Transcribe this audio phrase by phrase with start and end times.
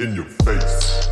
[0.00, 1.08] In your face.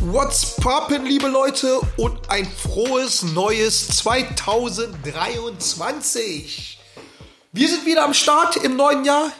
[0.00, 6.78] What's poppin', liebe Leute, und ein frohes neues 2023.
[7.50, 9.32] Wir sind wieder am Start im neuen Jahr.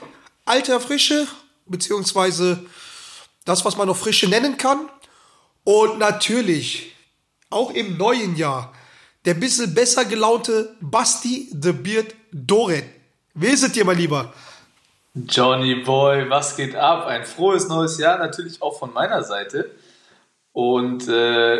[0.45, 1.29] Alter Frische,
[1.67, 2.67] beziehungsweise
[3.45, 4.89] das, was man noch Frische nennen kann.
[5.65, 6.95] Und natürlich
[7.51, 8.73] auch im neuen Jahr
[9.25, 12.85] der bisschen besser gelaunte Basti the Beard Doret.
[13.35, 14.33] Wer ist es dir, mein Lieber?
[15.15, 17.07] Johnny Boy, was geht ab?
[17.07, 19.71] Ein frohes neues Jahr, natürlich auch von meiner Seite.
[20.53, 21.57] Und äh,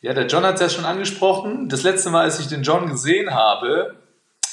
[0.00, 1.68] ja, der John hat es ja schon angesprochen.
[1.68, 3.96] Das letzte Mal, als ich den John gesehen habe,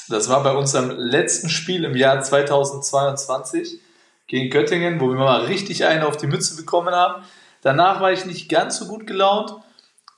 [0.08, 3.78] das war bei unserem letzten Spiel im Jahr 2022
[4.26, 7.22] gegen Göttingen, wo wir mal richtig einen auf die Mütze bekommen haben.
[7.62, 9.54] Danach war ich nicht ganz so gut gelaunt,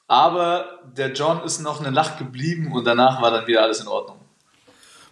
[0.09, 3.89] aber der John ist noch eine Lach geblieben und danach war dann wieder alles in
[3.89, 4.19] Ordnung.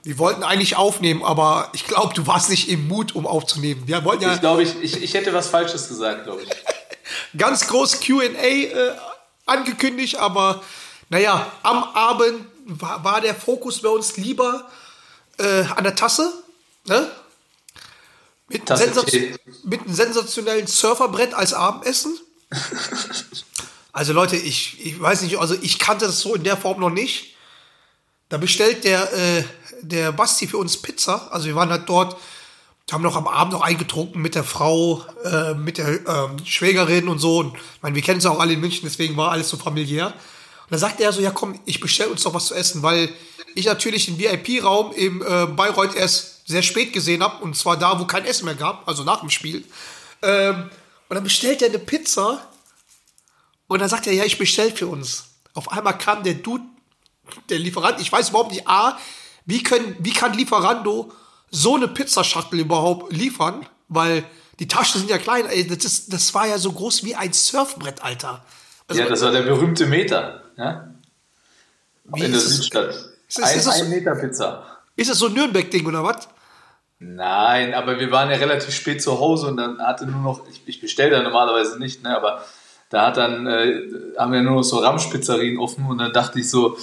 [0.03, 3.87] Wir wollten eigentlich aufnehmen, aber ich glaube, du warst nicht im Mut, um aufzunehmen.
[3.87, 6.49] Wir wollten ja Ich glaube, ich, ich, ich hätte was Falsches gesagt, glaube ich.
[7.39, 8.93] ganz groß QA äh,
[9.47, 10.63] angekündigt, aber
[11.09, 14.69] naja, am Abend war, war der Fokus bei uns lieber
[15.39, 16.33] äh, an der Tasse.
[16.87, 17.09] Ne?
[18.49, 19.13] Mit, Sensaz
[19.65, 22.19] mit einem sensationellen Surferbrett als Abendessen.
[23.95, 26.91] Also Leute, ich, ich weiß nicht, also ich kannte das so in der Form noch
[26.91, 27.37] nicht.
[28.31, 29.45] Da bestellt der, äh,
[29.83, 31.31] der Basti für uns Pizza.
[31.31, 32.17] Also wir waren halt dort,
[32.91, 37.19] haben noch am Abend noch eingetrunken mit der Frau, äh, mit der ähm, Schwägerin und
[37.19, 37.39] so.
[37.39, 40.07] Und, ich meine, wir kennen es auch alle in München, deswegen war alles so familiär.
[40.07, 43.11] Und dann sagte er so, ja komm, ich bestell uns doch was zu essen, weil
[43.55, 47.43] ich natürlich den VIP-Raum im äh, Bayreuth erst sehr spät gesehen habe.
[47.43, 49.65] Und zwar da, wo kein Essen mehr gab, also nach dem Spiel.
[50.23, 50.71] Ähm,
[51.09, 52.47] und dann bestellt er eine Pizza
[53.69, 55.25] und dann sagt er, ja, ich bestell für uns.
[55.55, 56.65] Auf einmal kam der Dude,
[57.49, 58.99] der Lieferant, ich weiß überhaupt nicht, A,
[59.47, 61.13] wie, können, wie kann Lieferando
[61.51, 63.67] so eine Pizzaschachtel überhaupt liefern?
[63.89, 64.25] Weil
[64.59, 67.33] die Taschen sind ja klein, ey, das, ist, das war ja so groß wie ein
[67.33, 68.45] Surfbrett, Alter.
[68.89, 70.43] Also, Ja, das war der berühmte Meter.
[70.57, 70.89] Ja?
[72.05, 72.95] wie In der Südstadt.
[73.29, 74.72] ist Ein, ist es- ein Meter Pizza.
[74.97, 76.29] Ist das so ein Nürnberg-Ding oder was?
[76.99, 80.63] Nein, aber wir waren ja relativ spät zu Hause und dann hatte nur noch, ich,
[80.67, 82.45] ich bestelle da normalerweise nicht, ne, aber
[82.91, 83.83] da hat dann, äh,
[84.19, 86.77] haben wir nur noch so Ramschpizzerien offen und dann dachte ich so,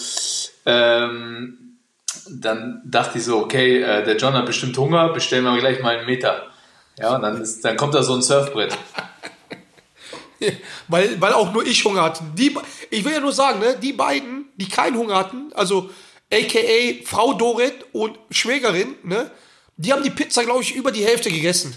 [0.65, 1.77] ähm,
[2.29, 5.97] dann dachte ich so, okay, äh, der John hat bestimmt Hunger, bestellen wir gleich mal
[5.97, 6.47] einen Meter.
[6.97, 8.77] Ja, und dann, ist, dann kommt da so ein Surfbrett.
[10.87, 12.23] weil, weil auch nur ich Hunger hatte.
[12.35, 12.55] Die,
[12.89, 15.89] ich will ja nur sagen, ne, die beiden, die keinen Hunger hatten, also
[16.31, 19.31] aka Frau Doret und Schwägerin, ne,
[19.77, 21.75] die haben die Pizza, glaube ich, über die Hälfte gegessen.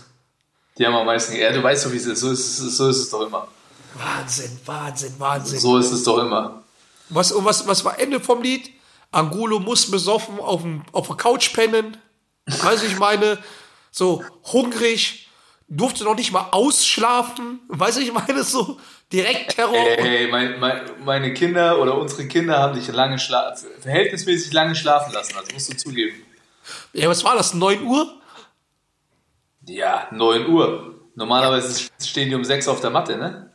[0.79, 2.89] Die haben am meisten, ja, du weißt doch, wie es ist, so ist es, so
[2.89, 3.47] ist es doch immer.
[3.95, 5.61] Wahnsinn, Wahnsinn, Wahnsinn.
[5.61, 6.63] So ist es doch immer.
[7.11, 8.71] Was, und was, was war Ende vom Lied?
[9.11, 11.99] Angulo muss besoffen auf, dem, auf der Couch pennen.
[12.47, 13.39] Weiß ich meine,
[13.91, 15.29] so hungrig,
[15.69, 17.61] durfte noch nicht mal ausschlafen.
[17.69, 18.81] Weiß ich meine, so
[19.13, 19.75] direkt Terror.
[19.75, 25.13] Ey, mein, mein, meine Kinder oder unsere Kinder haben dich lange schla verhältnismäßig lange schlafen
[25.13, 26.17] lassen, das musst du zugeben.
[26.93, 27.55] Ja, was war das?
[27.55, 28.21] 9 Uhr?
[29.67, 30.95] Ja, 9 Uhr.
[31.15, 33.53] Normalerweise stehen die um 6 auf der Matte, ne?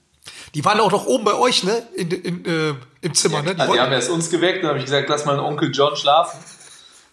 [0.54, 1.88] Die waren auch noch oben bei euch, ne?
[1.96, 3.56] In, in, äh, Im Zimmer, ne?
[3.56, 5.72] Die Also die haben erst uns geweckt, dann habe ich gesagt, lass mal den Onkel
[5.74, 6.40] John schlafen.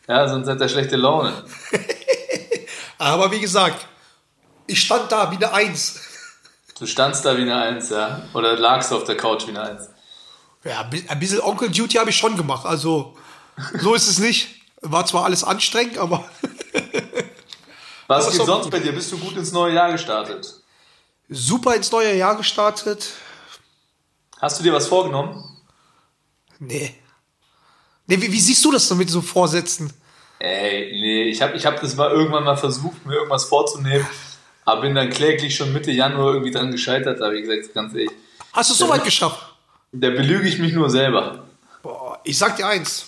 [0.09, 1.33] Ja, sonst hat er schlechte Laune.
[2.99, 3.87] Aber wie gesagt,
[4.67, 6.01] ich stand da wie eine Eins.
[6.79, 8.23] Du standst da wie eine Eins, ja.
[8.35, 9.89] Oder lagst auf der Couch wie eine Eins.
[10.65, 12.67] Ja, ein bi- ein bisschen Onkel Duty habe ich schon gemacht.
[12.67, 13.17] Also,
[13.79, 14.49] so ist es nicht.
[14.81, 16.25] War zwar alles anstrengend, aber
[18.09, 18.93] Was geht so- sonst bei dir?
[18.93, 20.61] Bist du gut ins neue Jahr gestartet?
[21.31, 23.13] super ins neue Jahr gestartet.
[24.41, 25.43] Hast du dir was vorgenommen?
[26.59, 26.95] Nee.
[28.07, 29.91] Nee, wie, wie siehst du das denn mit so Vorsätzen?
[30.39, 34.07] Ey, nee, ich habe ich hab das mal irgendwann mal versucht, mir irgendwas vorzunehmen,
[34.65, 38.11] aber bin dann kläglich schon Mitte Januar irgendwie dran gescheitert, habe ich gesagt, ganz ehrlich.
[38.53, 39.55] Hast du es so weit geschafft?
[39.93, 41.45] Da belüge ich mich nur selber.
[41.83, 43.07] Boah, ich sag dir eins.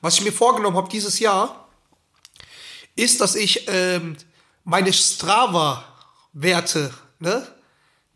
[0.00, 1.68] Was ich mir vorgenommen habe dieses Jahr,
[2.96, 4.16] ist, dass ich ähm,
[4.64, 7.46] meine Strava-Werte, ne,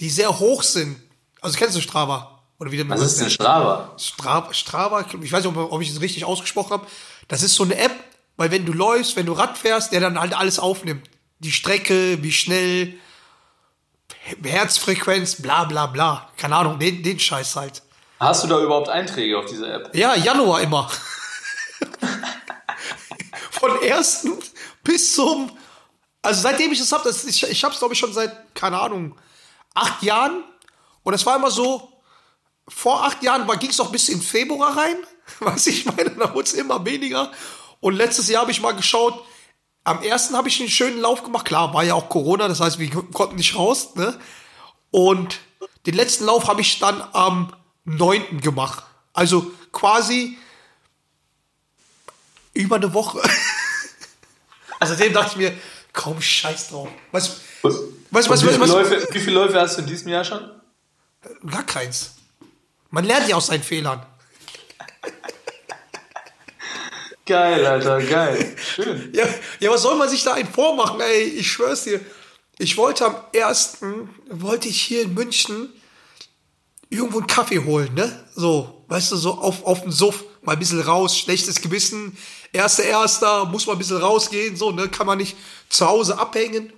[0.01, 1.01] die sehr hoch sind.
[1.41, 2.43] Also kennst du Strava?
[2.59, 3.93] Oder wie Was ist denn Strava?
[3.99, 6.87] Strava, Strava, ich weiß nicht, ob, ob ich es richtig ausgesprochen habe.
[7.29, 7.93] Das ist so eine App,
[8.37, 11.09] weil wenn du läufst, wenn du Rad fährst, der dann halt alles aufnimmt.
[11.39, 12.99] Die Strecke, wie schnell,
[14.43, 16.31] Herzfrequenz, bla bla bla.
[16.37, 17.83] Keine Ahnung, den, den Scheiß halt.
[18.21, 19.95] Hast du da überhaupt Einträge auf dieser App?
[19.95, 20.91] Ja, Januar immer.
[23.51, 24.33] Von ersten
[24.83, 25.51] bis zum.
[26.23, 29.19] Also seitdem ich das habe, ich, ich habe es glaube ich schon seit, keine Ahnung,
[29.75, 30.43] acht Jahren.
[31.03, 31.93] Und es war immer so,
[32.67, 34.97] vor acht Jahren ging es noch bis in Februar rein.
[35.41, 37.31] Was ich meine, da wurde es immer weniger.
[37.81, 39.23] Und letztes Jahr habe ich mal geschaut,
[39.85, 41.45] am ersten habe ich einen schönen Lauf gemacht.
[41.45, 43.95] Klar, war ja auch Corona, das heißt, wir konnten nicht raus.
[43.95, 44.19] Ne?
[44.91, 45.39] Und
[45.87, 47.55] den letzten Lauf habe ich dann am
[47.85, 48.41] 9.
[48.41, 48.83] gemacht.
[49.13, 50.39] Also quasi
[52.55, 53.21] über eine Woche.
[54.81, 55.57] Also dem dachte ich mir,
[55.95, 56.89] kaum Scheiß drauf.
[57.11, 57.75] Was, was,
[58.11, 60.51] was, was, wie, viele was, Läufe, wie viele Läufe hast du in diesem Jahr schon?
[61.49, 62.17] Gar keins.
[62.91, 64.05] Man lernt ja aus seinen Fehlern.
[67.27, 68.57] Geil, Alter, geil.
[68.57, 69.13] Schön.
[69.15, 69.27] Ja,
[69.61, 71.23] ja, was soll man sich da einen vormachen, ey?
[71.25, 72.01] Ich schwör's dir.
[72.59, 75.73] Ich wollte am ersten, wollte ich hier in München
[76.91, 78.25] irgendwo einen Kaffee holen, ne?
[78.35, 82.17] So, weißt du, so auf, auf den Suff, mal ein bisschen raus, schlechtes Gewissen.
[82.53, 84.89] Erster, erster, muss mal ein bisschen rausgehen, so, ne?
[84.89, 85.37] Kann man nicht
[85.69, 86.73] zu Hause abhängen.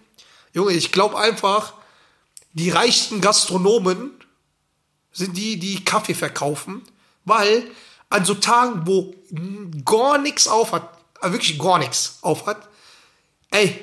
[0.54, 1.74] Junge, ich glaube einfach,
[2.52, 4.12] die reichsten Gastronomen
[5.12, 6.82] sind die, die Kaffee verkaufen,
[7.24, 7.70] weil
[8.08, 9.14] an so Tagen, wo
[9.84, 10.88] gar nichts auf hat,
[11.22, 12.68] äh, wirklich gar nichts auf hat,
[13.50, 13.82] ey,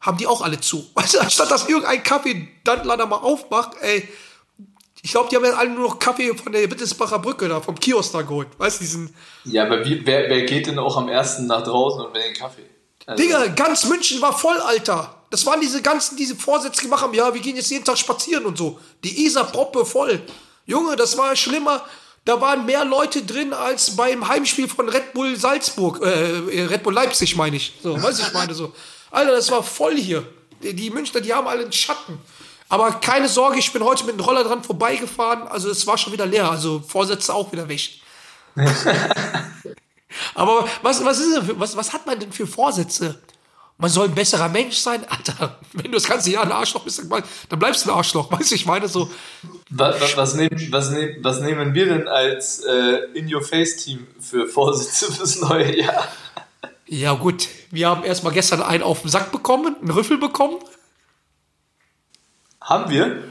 [0.00, 0.86] haben die auch alle zu.
[1.12, 4.08] Du, anstatt dass irgendein Kaffee dann leider mal aufmacht, ey,
[5.02, 7.78] ich glaube, die haben ja alle nur noch Kaffee von der Wittelsbacher Brücke da, vom
[7.78, 8.48] Kiosk da geholt.
[8.56, 9.14] Weißt du, diesen,
[9.44, 12.34] Ja, aber wie, wer, wer geht denn auch am ersten nach draußen und will den
[12.34, 12.64] Kaffee?
[13.04, 15.14] Also, Digga, ganz München war voll, Alter.
[15.28, 18.46] Das waren diese ganzen, diese Vorsätze gemacht haben, ja, wir gehen jetzt jeden Tag spazieren
[18.46, 18.80] und so.
[19.02, 20.22] Die Isar proppe voll.
[20.64, 21.84] Junge, das war schlimmer.
[22.24, 26.94] Da waren mehr Leute drin als beim Heimspiel von Red Bull Salzburg, äh, Red Bull
[26.94, 27.74] Leipzig meine ich.
[27.82, 28.72] So, weiß ich meine so.
[29.10, 30.26] Alter, das war voll hier.
[30.62, 32.18] Die, Münchner, die haben alle einen Schatten.
[32.70, 35.46] Aber keine Sorge, ich bin heute mit dem Roller dran vorbeigefahren.
[35.48, 36.50] Also es war schon wieder leer.
[36.50, 37.90] Also Vorsätze auch wieder weg.
[40.34, 43.20] Aber was, was, ist denn für, was, was hat man denn für Vorsätze?
[43.76, 45.04] Man soll ein besserer Mensch sein?
[45.08, 47.02] Alter, wenn du das ganze Jahr ein Arschloch bist,
[47.48, 48.30] dann bleibst du ein Arschloch.
[48.32, 49.10] Weißt du, ich meine so.
[49.70, 55.12] was, was, was, nehmen, was, nehmen, was nehmen wir denn als äh, In-Your-Face-Team für Vorsitze
[55.12, 56.08] fürs neue Jahr?
[56.86, 60.58] Ja gut, wir haben erstmal gestern einen auf den Sack bekommen, einen Rüffel bekommen.
[62.60, 63.22] Haben wir?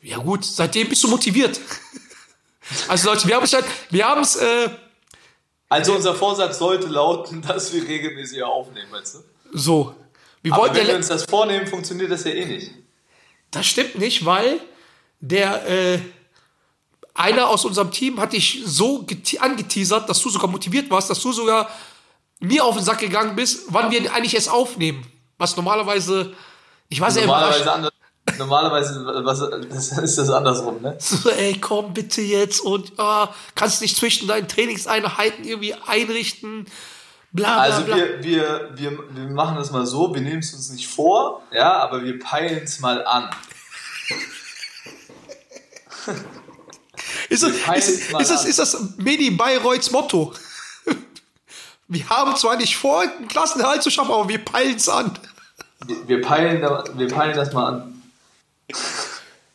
[0.00, 1.60] Ja gut, seitdem bist du motiviert.
[2.88, 4.70] Also Leute, wir haben es halt, wir haben es, äh,
[5.68, 9.18] Also unser Vorsatz sollte lauten, dass wir regelmäßig aufnehmen, weißt du?
[9.52, 9.94] So.
[10.42, 12.70] Wir Aber wenn ja, wir uns das vornehmen, funktioniert das ja eh nicht.
[13.50, 14.60] Das stimmt nicht, weil
[15.20, 15.98] der äh,
[17.14, 21.20] einer aus unserem Team hat dich so gete- angeteasert, dass du sogar motiviert warst, dass
[21.20, 21.68] du sogar
[22.40, 25.06] mir auf den Sack gegangen bist, wann wir eigentlich erst aufnehmen.
[25.38, 26.34] Was normalerweise,
[26.88, 27.66] ich sehr Normalerweise, überrascht.
[27.68, 27.92] anders,
[28.38, 29.38] normalerweise was,
[29.70, 30.96] das ist das andersrum, ne?
[31.00, 36.66] So, ey, komm bitte jetzt und ah, kannst nicht zwischen deinen Trainingseinheiten irgendwie einrichten.
[37.36, 37.96] Bla bla Also bla.
[37.96, 41.74] wir, wir, wir, wir machen das mal so, wir nehmen es uns nicht vor, ja,
[41.74, 43.30] aber wir peilen es mal an.
[47.28, 50.32] ist, das, ist, ist, das, ist das Medi Bayreuths Motto?
[51.88, 55.16] Wir haben zwar nicht vor, einen Klassenerhalt zu schaffen, aber wir peilen es an.
[55.86, 58.02] Wir, wir, peilen, wir peilen das mal an.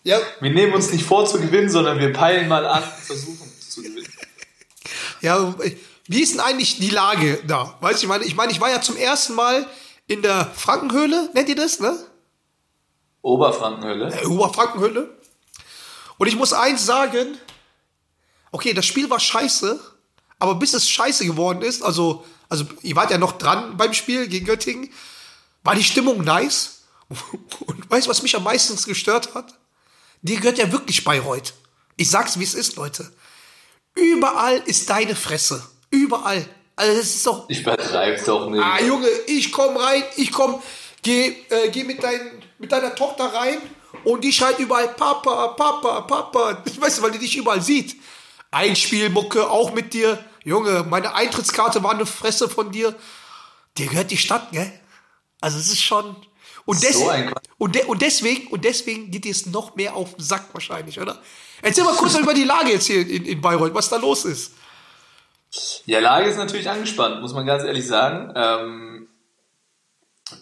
[0.04, 3.52] Ja, Wir nehmen uns nicht vor zu gewinnen, sondern wir peilen mal an und versuchen
[3.70, 4.08] zu gewinnen.
[5.20, 5.54] Ja,
[6.12, 7.78] wie ist denn eigentlich die Lage da?
[7.80, 9.66] Weißt du, ich meine, ich meine, ich war ja zum ersten Mal
[10.08, 11.98] in der Frankenhöhle, nennt ihr das, ne?
[13.22, 14.22] Oberfrankenhölle.
[14.22, 15.18] Äh, Oberfrankenhöhle.
[16.18, 17.38] Und ich muss eins sagen,
[18.52, 19.80] okay, das Spiel war scheiße,
[20.38, 24.28] aber bis es scheiße geworden ist, also, also ihr wart ja noch dran beim Spiel
[24.28, 24.92] gegen Göttingen,
[25.64, 26.82] war die Stimmung nice.
[27.68, 29.58] Und weißt du, was mich am meisten gestört hat?
[30.22, 31.54] Dir gehört ja wirklich Bayreuth.
[31.96, 33.14] Ich sag's, wie es ist, Leute.
[33.96, 35.64] Überall ist deine Fresse.
[35.92, 36.46] Überall.
[36.76, 37.50] Also das ist doch.
[37.50, 38.64] Ich übertreib's doch nicht.
[38.64, 40.62] Ah, Junge, ich komm rein, ich komm,
[41.04, 43.62] geh, äh, geh mit, dein, mit deiner Tochter rein
[44.04, 46.64] und die schreit überall Papa, Papa, Papa.
[46.80, 47.96] Weißt du, weil die dich überall sieht.
[48.50, 50.24] Einspielmucke, auch mit dir.
[50.44, 52.96] Junge, meine Eintrittskarte war eine Fresse von dir.
[53.78, 54.72] Dir gehört die Stadt, gell?
[55.40, 56.16] Also es ist schon.
[56.66, 57.12] Und, des So
[57.58, 61.00] und, de und deswegen, und deswegen geht dir es noch mehr auf den Sack wahrscheinlich,
[61.00, 61.22] oder?
[61.62, 64.54] Erzähl mal kurz über die Lage jetzt hier in, in Bayreuth, was da los ist.
[65.86, 68.32] Ja, Lage ist natürlich angespannt, muss man ganz ehrlich sagen.
[68.36, 69.10] Ähm,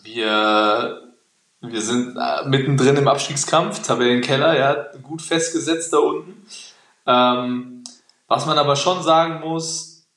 [0.04, 1.14] wir,
[1.62, 6.46] wir sind äh, mittendrin im Abstiegskampf, Tabellenkeller, ja, gut festgesetzt da unten.
[7.08, 7.84] Ähm,
[8.28, 10.08] was man aber schon sagen muss,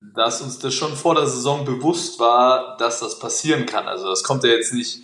[0.00, 3.86] dass uns das schon vor der Saison bewusst war, dass das passieren kann.
[3.86, 5.00] Also das kommt ja jetzt nicht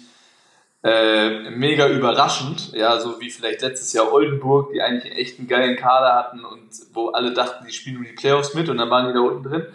[0.84, 5.76] äh, mega überraschend, ja, so wie vielleicht letztes Jahr Oldenburg, die eigentlich echt einen geilen
[5.76, 9.08] Kader hatten und wo alle dachten, die spielen nur die Playoffs mit und dann waren
[9.08, 9.66] die da unten drin.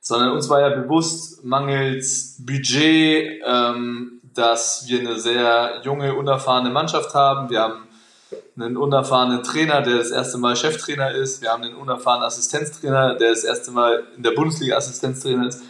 [0.00, 7.12] Sondern uns war ja bewusst, mangels Budget, ähm, dass wir eine sehr junge, unerfahrene Mannschaft
[7.12, 7.50] haben.
[7.50, 7.88] Wir haben
[8.56, 11.42] einen unerfahrenen Trainer, der das erste Mal Cheftrainer ist.
[11.42, 15.64] Wir haben einen unerfahrenen Assistenztrainer, der das erste Mal in der Bundesliga Assistenztrainer ist.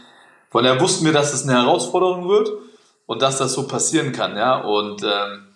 [0.50, 2.50] Von daher wussten wir, dass es eine Herausforderung wird
[3.06, 4.36] und dass das so passieren kann.
[4.36, 4.56] Ja?
[4.58, 5.48] Und ähm,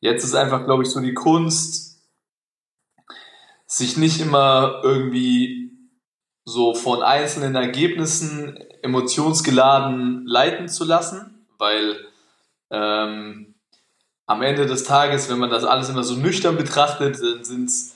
[0.00, 1.94] jetzt ist einfach, glaube ich, so die Kunst,
[3.66, 5.70] sich nicht immer irgendwie
[6.44, 11.96] so von einzelnen Ergebnissen emotionsgeladen leiten zu lassen, weil
[12.70, 13.54] ähm,
[14.26, 17.94] am Ende des Tages, wenn man das alles immer so nüchtern betrachtet, dann sind es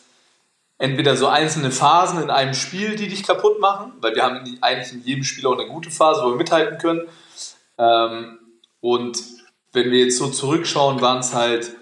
[0.78, 4.92] entweder so einzelne Phasen in einem Spiel, die dich kaputt machen, weil wir haben eigentlich
[4.92, 7.02] in jedem Spiel auch eine gute Phase, wo wir mithalten können.
[7.76, 8.37] Ähm,
[8.80, 9.22] und
[9.72, 11.72] wenn wir jetzt so zurückschauen, waren es halt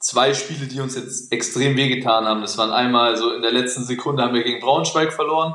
[0.00, 2.40] zwei Spiele, die uns jetzt extrem wehgetan haben.
[2.40, 5.54] Das waren einmal so in der letzten Sekunde haben wir gegen Braunschweig verloren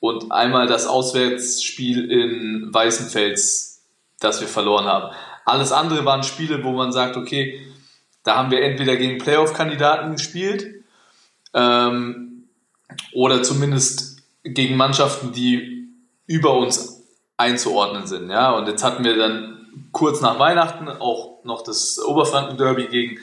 [0.00, 3.82] und einmal das Auswärtsspiel in Weißenfels,
[4.20, 5.14] das wir verloren haben.
[5.44, 7.60] Alles andere waren Spiele, wo man sagt, okay,
[8.24, 10.84] da haben wir entweder gegen Playoff-Kandidaten gespielt
[11.54, 12.48] ähm,
[13.12, 15.88] oder zumindest gegen Mannschaften, die
[16.26, 17.04] über uns
[17.36, 18.30] einzuordnen sind.
[18.30, 18.50] Ja?
[18.50, 19.55] Und jetzt hatten wir dann
[19.92, 23.18] kurz nach Weihnachten auch noch das Oberfranken-Derby gegen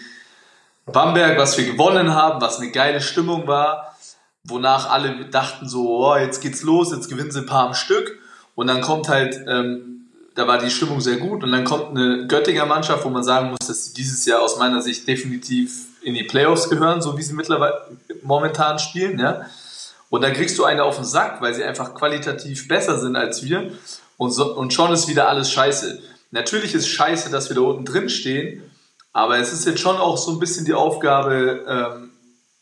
[0.86, 3.96] Bamberg, was wir gewonnen haben, was eine geile Stimmung war,
[4.44, 8.20] wonach alle dachten so, oh, jetzt geht's los, jetzt gewinnen sie ein paar am Stück.
[8.56, 12.28] Und dann kommt halt, ähm, da war die Stimmung sehr gut und dann kommt eine
[12.28, 16.16] Göttinger Mannschaft, wo man sagen muss, dass sie dieses Jahr aus meiner Sicht definitiv in
[16.16, 17.82] die Playoffs gehören, so wie sie mittlerweile
[18.24, 19.46] momentan spielen, ja.
[20.10, 23.42] Und dann kriegst du eine auf den Sack, weil sie einfach qualitativ besser sind als
[23.44, 23.72] wir.
[24.18, 26.00] Und, so, und schon ist wieder alles scheiße.
[26.34, 28.64] Natürlich ist scheiße, dass wir da unten drin stehen,
[29.12, 32.10] aber es ist jetzt schon auch so ein bisschen die Aufgabe, ähm,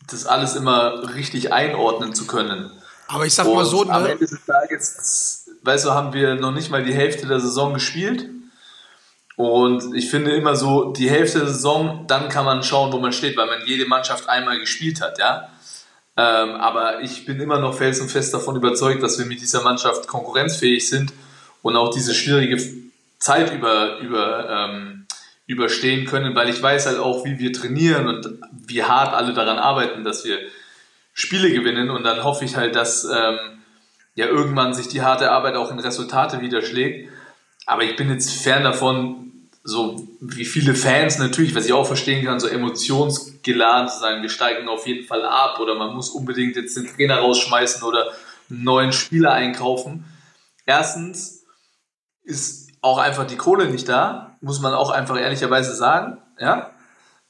[0.09, 2.69] das alles immer richtig einordnen zu können.
[3.07, 4.09] Aber ich sag mal so, Am ne?
[4.09, 8.27] Ende des Tages, weißt du, haben wir noch nicht mal die Hälfte der Saison gespielt.
[9.37, 13.13] Und ich finde immer so, die Hälfte der Saison, dann kann man schauen, wo man
[13.13, 15.47] steht, weil man jede Mannschaft einmal gespielt hat, ja.
[16.17, 20.89] Ähm, aber ich bin immer noch felsenfest davon überzeugt, dass wir mit dieser Mannschaft konkurrenzfähig
[20.89, 21.13] sind
[21.61, 22.57] und auch diese schwierige
[23.21, 25.05] Zeit über, über, ähm,
[25.45, 29.59] überstehen können, weil ich weiß halt auch, wie wir trainieren und wie hart alle daran
[29.59, 30.39] arbeiten, dass wir
[31.13, 33.37] Spiele gewinnen und dann hoffe ich halt, dass ähm,
[34.15, 37.09] ja irgendwann sich die harte Arbeit auch in Resultate widerschlägt.
[37.65, 42.25] Aber ich bin jetzt fern davon, so wie viele Fans natürlich, was ich auch verstehen
[42.25, 46.55] kann, so emotionsgeladen zu sein, wir steigen auf jeden Fall ab oder man muss unbedingt
[46.55, 48.11] jetzt den Trainer rausschmeißen oder
[48.49, 50.05] einen neuen Spieler einkaufen.
[50.65, 51.43] Erstens
[52.23, 56.71] ist auch einfach die Kohle nicht da, muss man auch einfach ehrlicherweise sagen, ja.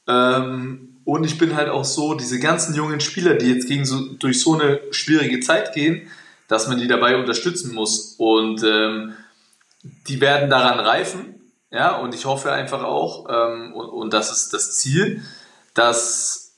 [0.08, 4.00] Ähm, und ich bin halt auch so, diese ganzen jungen Spieler, die jetzt gegen so,
[4.14, 6.08] durch so eine schwierige Zeit gehen,
[6.48, 8.14] dass man die dabei unterstützen muss.
[8.18, 9.14] Und ähm,
[9.82, 11.40] die werden daran reifen,
[11.70, 15.22] ja, und ich hoffe einfach auch, ähm, und, und das ist das Ziel,
[15.74, 16.52] dass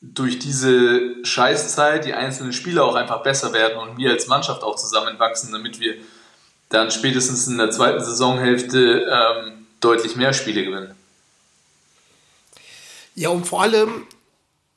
[0.00, 4.76] durch diese Scheißzeit die einzelnen Spieler auch einfach besser werden und wir als Mannschaft auch
[4.76, 5.96] zusammenwachsen, damit wir
[6.70, 10.94] dann spätestens in der zweiten Saisonhälfte ähm, deutlich mehr Spiele gewinnen.
[13.14, 14.06] Ja, und vor allem,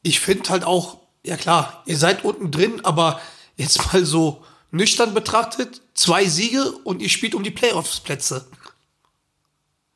[0.02, 3.22] ich finde halt auch, ja klar, ihr seid unten drin, aber
[3.56, 8.46] jetzt mal so nüchtern betrachtet, zwei Siege und ihr spielt um die Playoffs-Plätze.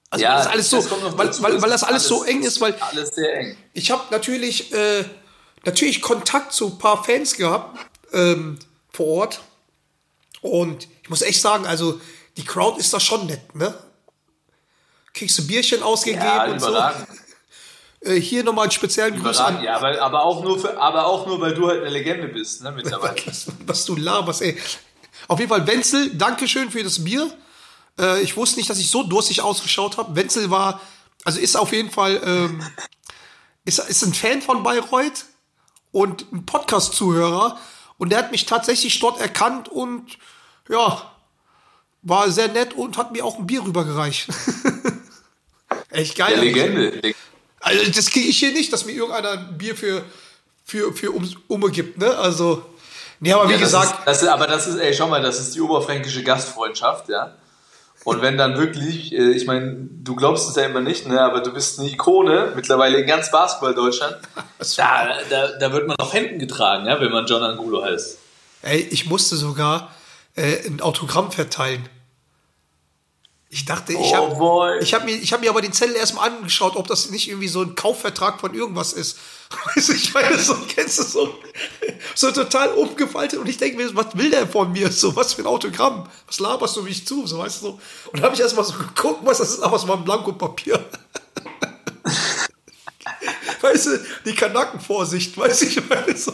[0.10, 2.22] Also Ja, weil das alles so, das weil, dazu, weil, weil das ist alles so
[2.22, 3.58] alles- eng ist, weil Alles sehr eng.
[3.74, 5.04] ich habe natürlich, äh,
[5.66, 7.78] natürlich Kontakt zu ein paar Fans gehabt
[8.14, 8.60] ähm,
[8.94, 9.42] vor Ort.
[10.42, 12.02] Und ich muss echt sagen, also
[12.36, 13.74] die Crowd ist da schon nett, ne?
[15.14, 17.08] Kriegst du Bierchen ausgegeben Ja, und überragend.
[17.08, 17.14] so.
[18.02, 19.64] Äh, hier nochmal einen speziellen Gruß an.
[19.64, 22.62] Ja, aber, aber, auch nur für, aber auch nur, weil du halt eine Legende bist,
[22.62, 23.16] ne, mittlerweile.
[23.26, 24.56] was, was du laberst, ey.
[25.28, 27.36] Auf jeden Fall, Wenzel, Dankeschön für das Bier.
[28.00, 30.16] Äh, ich wusste nicht, dass ich so durstig ausgeschaut habe.
[30.16, 30.80] Wenzel war,
[31.24, 32.64] also ist auf jeden Fall, ähm,
[33.66, 35.26] ist, ist ein Fan von Bayreuth
[35.92, 37.58] und ein Podcast-Zuhörer.
[37.98, 40.20] Und der hat mich tatsächlich dort erkannt und
[40.70, 41.12] ja,
[42.02, 44.28] war sehr nett und hat mir auch ein Bier rübergereicht.
[45.92, 46.36] Echt geil.
[46.36, 47.14] Der Legende.
[47.60, 50.04] Also das kriege ich hier nicht, dass mir irgendeiner ein Bier für,
[50.64, 52.16] für, für um, Umme gibt, ne?
[52.18, 52.64] Also,
[53.20, 55.22] nee, aber wie Ja, das gesagt, Ist, das ist, aber das ist, ey, schau mal,
[55.22, 57.34] das ist die oberfränkische Gastfreundschaft, ja.
[58.04, 61.42] Und wenn dann wirklich, äh, ich meine, du glaubst es ja immer nicht, ne, aber
[61.42, 64.16] du bist eine Ikone, mittlerweile in ganz Basketball-Deutschland.
[64.78, 68.18] Da, da, da wird man auf Händen getragen, ja, wenn man John Angulo heißt.
[68.62, 69.94] ey, ich musste sogar
[70.38, 71.90] äh, ein Autogramm verteilen.
[73.50, 76.30] Ich dachte, ich Oh habe ich hab mir, ich hab mir aber den Zettel erstmal
[76.30, 79.18] angeschaut, ob das nicht irgendwie so ein Kaufvertrag von irgendwas ist.
[79.76, 81.34] Weißt du, ich meine, so, kennst du so,
[82.16, 84.92] so total umgefaltet und ich denke mir, was will der von mir?
[84.92, 86.10] So, was für ein Autogramm?
[86.28, 87.26] Was laberst du mich zu?
[87.26, 87.80] So, weißt du.
[88.12, 90.78] Und habe ich erstmal so geguckt, was das ist, aber es war ein Blankopapier.
[93.62, 95.82] weißt du, die Kanakenvorsicht, weiß ich,
[96.18, 96.34] so.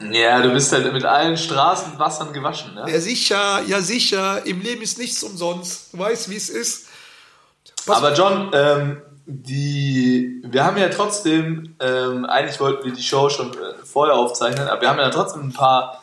[0.00, 2.84] Ja, du bist halt mit allen Straßenwassern gewaschen, ne?
[2.88, 4.46] Ja, sicher, ja, sicher.
[4.46, 5.92] Im Leben ist nichts umsonst.
[5.92, 6.86] Du weißt, wie es ist.
[7.84, 13.28] Pass- Aber John, ähm, die, wir haben ja trotzdem, ähm, eigentlich wollten wir die Show
[13.28, 16.02] schon äh, vorher aufzeichnen, aber wir haben ja trotzdem ein paar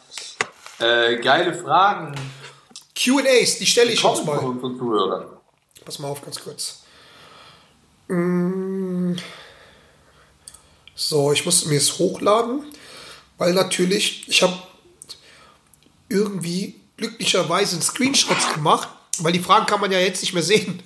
[0.80, 2.14] äh, geile Fragen
[2.96, 4.38] QAs, die stelle ich uns mal.
[4.40, 5.26] von Zuhörern.
[5.86, 6.84] Pass mal auf, ganz kurz.
[8.08, 9.16] Mm.
[10.96, 12.64] So, ich muss mir es hochladen,
[13.38, 14.58] weil natürlich, ich habe
[16.10, 18.90] irgendwie glücklicherweise Screenshots gemacht,
[19.20, 20.82] weil die Fragen kann man ja jetzt nicht mehr sehen.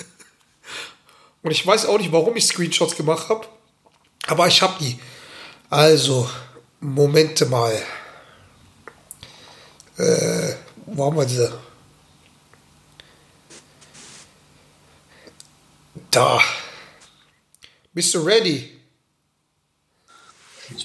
[1.42, 3.48] Und ich weiß auch nicht, warum ich Screenshots gemacht habe,
[4.28, 5.00] aber ich habe die.
[5.70, 6.30] Also,
[6.80, 7.74] Momente mal.
[9.98, 10.54] Äh,
[10.86, 11.60] wo haben wir diese?
[16.10, 16.42] Da.
[17.94, 18.79] Bist du ready?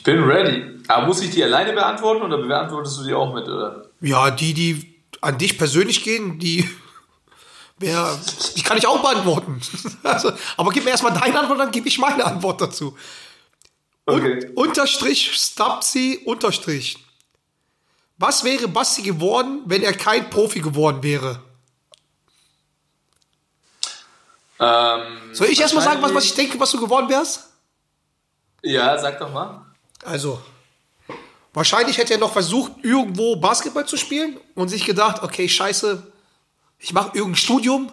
[0.04, 0.82] Bin ready.
[0.86, 3.88] Aber muss ich die alleine beantworten oder beantwortest du die auch mit, oder?
[4.00, 6.68] Ja, die, die an dich persönlich gehen, die,
[7.78, 8.18] wer,
[8.54, 9.60] die kann ich auch beantworten.
[10.04, 12.94] Also, aber gib mir erstmal deine Antwort, dann gebe ich meine Antwort dazu.
[14.04, 14.50] Okay.
[14.54, 16.98] Unterstrich Stapsi Unterstrich.
[18.18, 21.40] Was wäre Basti geworden, wenn er kein Profi geworden wäre?
[24.60, 25.00] Ähm,
[25.32, 27.50] Soll ich erstmal sagen, was, was ich denke, was du geworden wärst?
[28.62, 29.63] Ja, sag doch mal.
[30.04, 30.40] Also,
[31.54, 36.12] wahrscheinlich hätte er noch versucht, irgendwo Basketball zu spielen und sich gedacht, okay, scheiße,
[36.78, 37.90] ich mache irgendein Studium.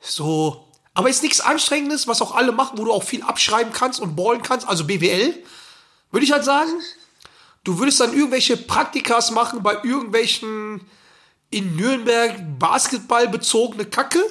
[0.00, 4.00] So, aber ist nichts Anstrengendes, was auch alle machen, wo du auch viel abschreiben kannst
[4.00, 5.34] und ballen kannst, also BWL,
[6.10, 6.72] würde ich halt sagen.
[7.62, 10.80] Du würdest dann irgendwelche Praktikas machen bei irgendwelchen
[11.50, 14.22] in Nürnberg Basketball bezogene Kacke.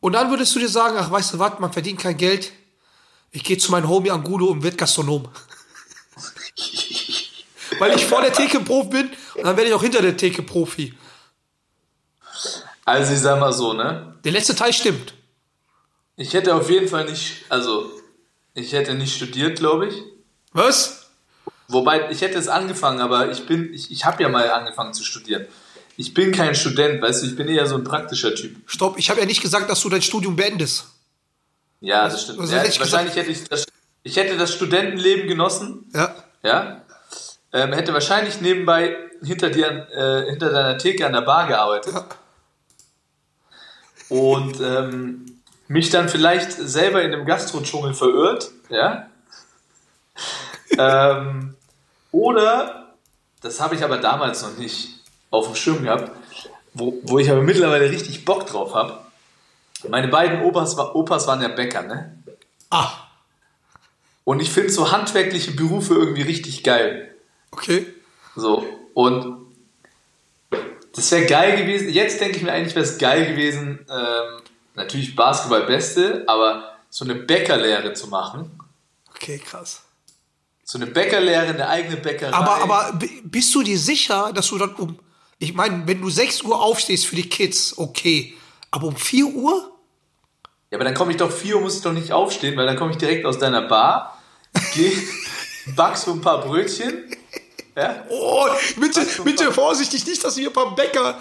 [0.00, 2.52] Und dann würdest du dir sagen, ach, weißt du was, man verdient kein Geld.
[3.30, 5.28] Ich gehe zu meinem Homie Angulo und werde Gastronom.
[7.78, 10.42] Weil ich vor der Theke Profi bin und dann werde ich auch hinter der Theke
[10.42, 10.94] Profi.
[12.84, 14.16] Also ich sag mal so, ne?
[14.24, 15.14] Der letzte Teil stimmt.
[16.16, 17.90] Ich hätte auf jeden Fall nicht, also
[18.54, 19.94] ich hätte nicht studiert, glaube ich.
[20.52, 21.10] Was?
[21.68, 25.04] Wobei, ich hätte es angefangen, aber ich bin, ich, ich habe ja mal angefangen zu
[25.04, 25.46] studieren.
[25.96, 28.56] Ich bin kein Student, weißt du, ich bin eher so ein praktischer Typ.
[28.66, 30.86] Stopp, ich habe ja nicht gesagt, dass du dein Studium beendest.
[31.80, 32.50] Ja, das stimmt.
[32.50, 33.66] Ja, wahrscheinlich hätte ich das,
[34.02, 36.14] ich hätte das Studentenleben genossen, Ja.
[36.42, 36.82] ja.
[37.52, 41.94] Ähm, hätte wahrscheinlich nebenbei hinter dir, äh, hinter deiner Theke an der Bar gearbeitet.
[41.94, 42.06] Ja.
[44.10, 49.08] Und ähm, mich dann vielleicht selber in dem Gastrodschungel verirrt, ja.
[50.78, 51.54] ähm,
[52.10, 52.94] oder,
[53.42, 56.10] das habe ich aber damals noch nicht auf dem Schirm gehabt,
[56.74, 58.98] wo, wo ich aber mittlerweile richtig Bock drauf habe.
[59.88, 62.22] Meine beiden Opas, Opas waren ja Bäcker, ne?
[62.70, 62.90] Ah,
[64.24, 67.14] Und ich finde so handwerkliche Berufe irgendwie richtig geil.
[67.50, 67.86] okay.
[68.36, 68.64] So,
[68.94, 69.36] und
[70.94, 71.88] das wäre geil gewesen.
[71.88, 74.42] Jetzt denke ich mir eigentlich, wäre es geil gewesen, ähm,
[74.74, 78.60] natürlich Basketball Beste, aber so eine Bäckerlehre zu machen.
[79.10, 79.82] Okay, krass.
[80.62, 82.32] So eine Bäckerlehre, eine eigene Bäckerei.
[82.32, 84.98] Aber, aber bist du dir sicher, dass du dann um.
[85.38, 88.34] Ich meine, wenn du 6 Uhr aufstehst für die Kids, okay.
[88.70, 89.72] Aber um 4 Uhr?
[90.70, 92.76] Ja, aber dann komme ich doch 4 Uhr, muss ich doch nicht aufstehen, weil dann
[92.76, 94.18] komme ich direkt aus deiner Bar,
[94.74, 94.92] geh,
[95.76, 97.04] back so ein paar Brötchen.
[97.76, 98.04] Ja?
[98.08, 98.46] Oh,
[98.78, 101.20] bitte, bitte vorsichtig, nicht, dass wir ein paar Bäcker,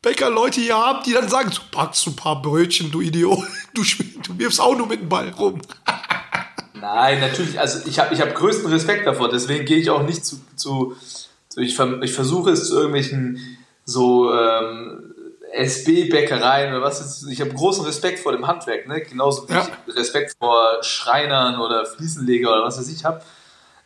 [0.00, 3.38] Bäckerleute hier haben, die dann sagen, du packst ein paar Brötchen, du Idiot.
[3.74, 3.84] Du,
[4.22, 5.60] du wirfst auch nur mit dem Ball rum.
[6.80, 10.24] Nein, natürlich, also ich habe ich hab größten Respekt davor, deswegen gehe ich auch nicht
[10.24, 10.96] zu, zu,
[11.48, 15.14] zu ich, ich versuche es zu irgendwelchen so ähm,
[15.52, 19.00] SB-Bäckereien oder was ist, ich habe großen Respekt vor dem Handwerk, ne?
[19.00, 19.68] genauso wie Ja.
[19.86, 23.22] ich Respekt vor Schreinern oder Fliesenleger oder was weiß ich habe.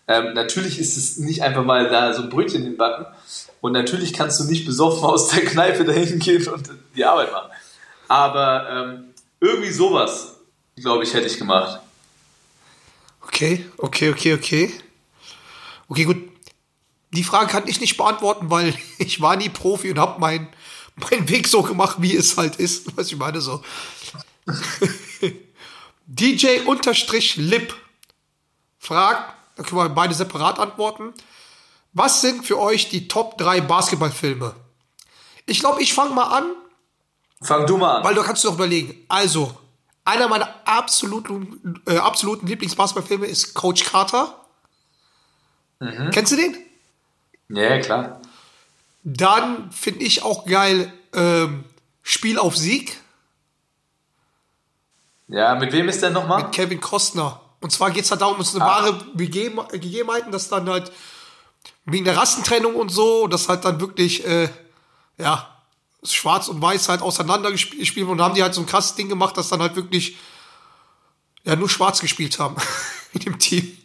[0.09, 3.07] Ähm, natürlich ist es nicht einfach mal da so ein Brötchen hinbacken
[3.61, 7.51] und natürlich kannst du nicht besoffen aus der Kneipe dahin gehen und die Arbeit machen.
[8.09, 9.05] Aber ähm,
[9.40, 10.35] irgendwie sowas,
[10.77, 11.81] glaube ich, hätte ich gemacht.
[13.22, 14.72] Okay, okay, okay, okay.
[15.88, 16.16] Okay, gut.
[17.14, 20.48] Die Frage kann ich nicht beantworten, weil ich war nie Profi und habe meinen
[20.96, 22.96] meinen Weg so gemacht, wie es halt ist.
[22.96, 23.62] Was ich meine so.
[26.07, 27.74] DJ unterstrich Lip
[28.78, 31.12] fragt, da können wir beide separat antworten.
[31.92, 34.55] Was sind für euch die Top 3 Basketballfilme?
[35.46, 36.52] Ich glaube, ich fange mal an,
[37.42, 38.05] Fang du mal an.
[38.05, 39.05] weil du kannst dir doch überlegen.
[39.09, 39.55] Also,
[40.05, 44.38] einer meiner absoluten, äh, absoluten Lieblingsbasketballfilme ist Coach Carter.
[46.12, 46.57] Kennst du den?
[47.48, 48.21] Ja, klar.
[49.04, 51.64] Dann finde ich auch geil ähm,
[52.02, 52.96] Spiel auf Sieg
[55.28, 56.42] Ja, mit wem ist der nochmal?
[56.44, 60.30] mit Kevin Costner Und zwar geht es halt darum, es ist eine wahre Begeben- Gegebenheiten,
[60.32, 60.92] dass dann halt
[61.84, 64.48] wegen der Rassentrennung und so, dass halt dann wirklich, äh,
[65.18, 65.48] ja,
[66.04, 68.20] schwarz und weiß halt auseinander gesp- gespielt wurden.
[68.20, 70.16] Und haben die halt so ein krasses Ding gemacht, dass dann halt wirklich,
[71.44, 72.56] ja, nur schwarz gespielt haben
[73.12, 73.76] in dem Team.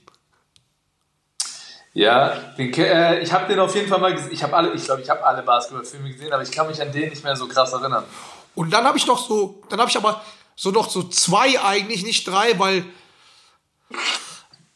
[1.99, 4.31] Ja, den, äh, ich habe den auf jeden Fall mal gesehen.
[4.31, 6.91] Ich habe alle, ich glaube, ich habe alle Basketballfilme gesehen, aber ich kann mich an
[6.91, 8.03] den nicht mehr so krass erinnern.
[8.53, 10.21] Und dann habe ich noch so, dann habe ich aber
[10.55, 12.85] so noch so zwei eigentlich, nicht drei, weil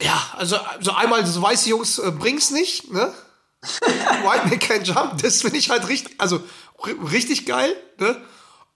[0.02, 3.14] ja, also so einmal so weiße Jungs äh, bring's nicht, ne?
[3.82, 6.42] White Man Can't Jump, das finde ich halt richtig, also
[6.80, 8.20] ri- richtig geil, ne?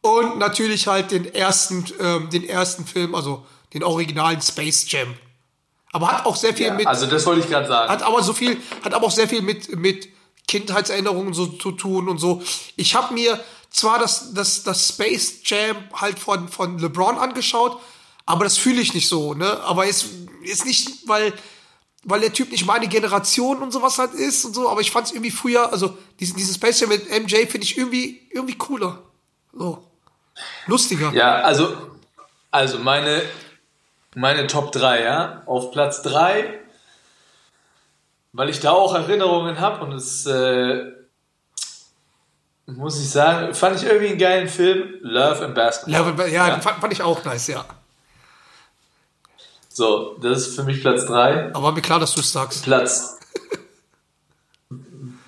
[0.01, 5.15] Und natürlich halt den ersten, ähm, den ersten Film, also den originalen Space Jam.
[5.95, 7.89] Aber hat auch sehr viel Ja, mit, also das wollte ich gerade sagen.
[7.89, 10.09] hat aber so viel, hat aber auch sehr viel mit, mit
[10.45, 12.43] Kindheitserinnerungen so zu tun und so.
[12.75, 17.79] Ich habe mir zwar das, das, das Space Jam halt von, von LeBron angeschaut,
[18.25, 19.61] aber das fühle ich nicht so, ne?
[19.61, 20.07] Aber ist,
[20.43, 21.31] ist nicht, weil,
[22.03, 25.07] weil der Typ nicht meine Generation und sowas halt ist und so, aber ich fand
[25.07, 29.01] es irgendwie früher, also diesen, diesen Space Jam mit MJ finde ich irgendwie, irgendwie cooler.
[29.53, 29.81] So.
[30.67, 31.13] Lustiger.
[31.13, 31.73] Ja, also,
[32.51, 33.21] also meine,
[34.15, 35.43] meine Top 3, ja.
[35.45, 36.59] Auf Platz 3,
[38.33, 40.85] weil ich da auch Erinnerungen habe und es, äh,
[42.65, 46.29] muss ich sagen, fand ich irgendwie einen geilen Film, Love and Basketball.
[46.31, 47.65] Ja, ja, Fand, ich auch nice, ja.
[49.69, 51.53] So, das ist für mich Platz 3.
[51.53, 52.63] Aber mir klar, dass du es sagst.
[52.63, 53.19] Platz,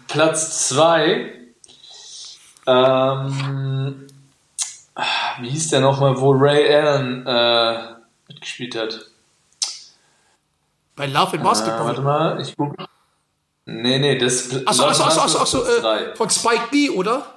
[0.07, 1.33] Platz 2,
[2.65, 4.07] ähm,
[5.41, 7.96] wie hieß der nochmal, wo Ray Allen äh,
[8.27, 9.05] mitgespielt hat?
[10.95, 11.85] Bei Love in Äh, Basketball.
[11.85, 12.75] warte mal, ich guck.
[13.65, 17.35] Nee, nee, das Achso, achso, achso, achso, achso äh, von Spike Lee, oder?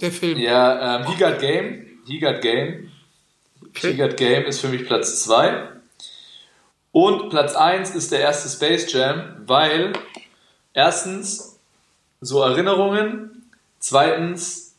[0.00, 0.38] Der Film.
[0.38, 1.86] Ja, ähm, He Got Game.
[2.06, 2.90] He Got Game.
[3.74, 5.68] He Got Game ist für mich Platz 2.
[6.92, 9.92] Und Platz 1 ist der erste Space Jam, weil
[10.74, 11.58] erstens
[12.20, 14.74] so Erinnerungen, zweitens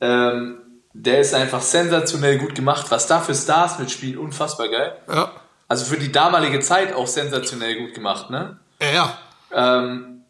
[0.00, 0.61] ähm,
[0.94, 4.96] der ist einfach sensationell gut gemacht, was da für Stars mitspielen, unfassbar geil.
[5.08, 5.32] Ja.
[5.68, 8.58] Also für die damalige Zeit auch sensationell gut gemacht, ne?
[8.80, 9.18] Ja, ja.
[9.52, 10.24] Ähm,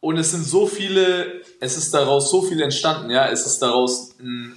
[0.00, 3.28] und es sind so viele, es ist daraus so viel entstanden, ja.
[3.28, 4.56] Es ist daraus ein,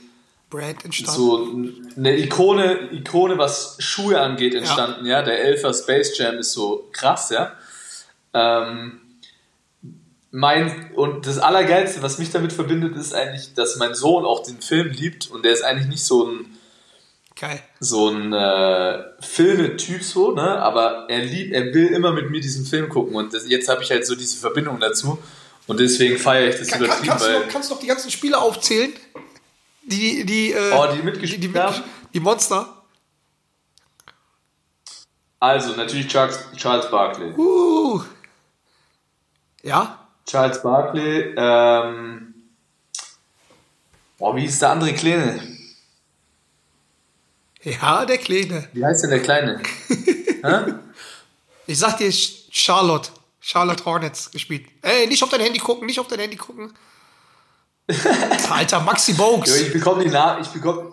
[0.49, 1.15] Brand entstanden.
[1.15, 5.21] so eine Ikone, Ikone, was Schuhe angeht, entstanden, ja.
[5.21, 7.53] Der Elfer Space Jam ist so krass, ja.
[8.33, 9.00] Ähm,
[10.31, 14.61] mein, und das Allergeilste, was mich damit verbindet, ist eigentlich, dass mein Sohn auch den
[14.61, 16.57] Film liebt und der ist eigentlich nicht so ein,
[17.35, 17.61] Geil.
[17.79, 20.61] so ein äh, Filmetyp so, ne?
[20.61, 23.83] Aber er liebt, er will immer mit mir diesen Film gucken und das, jetzt habe
[23.83, 25.17] ich halt so diese Verbindung dazu
[25.67, 27.81] und deswegen feiere ich das Kann, kann, übertrieben, kannst, du weil noch, kannst du noch
[27.81, 28.93] die ganzen Spiele aufzählen?
[29.83, 31.83] Die, die, äh, Oh, die mitgespielt die, haben?
[32.13, 32.83] die Monster.
[35.39, 38.01] also natürlich Charles, Charles Barkley, Uh.
[39.63, 40.00] Ja?
[40.25, 42.33] Charles Barkley, ähm,
[44.19, 45.41] oh, wie hieß der andere Kleine?
[47.63, 48.67] Ja, der Kleine.
[48.73, 49.61] Wie heißt denn der Kleine?
[51.67, 53.11] Ich sag dir, Charlotte.
[53.39, 54.67] Charlotte Hornets gespielt.
[54.81, 56.73] Ey, nicht auf dein Handy gucken, nicht auf dein Handy gucken.
[58.49, 59.59] Alter, Maxi Bogues.
[59.61, 60.91] ich bekomme die Namen, ich bekomme,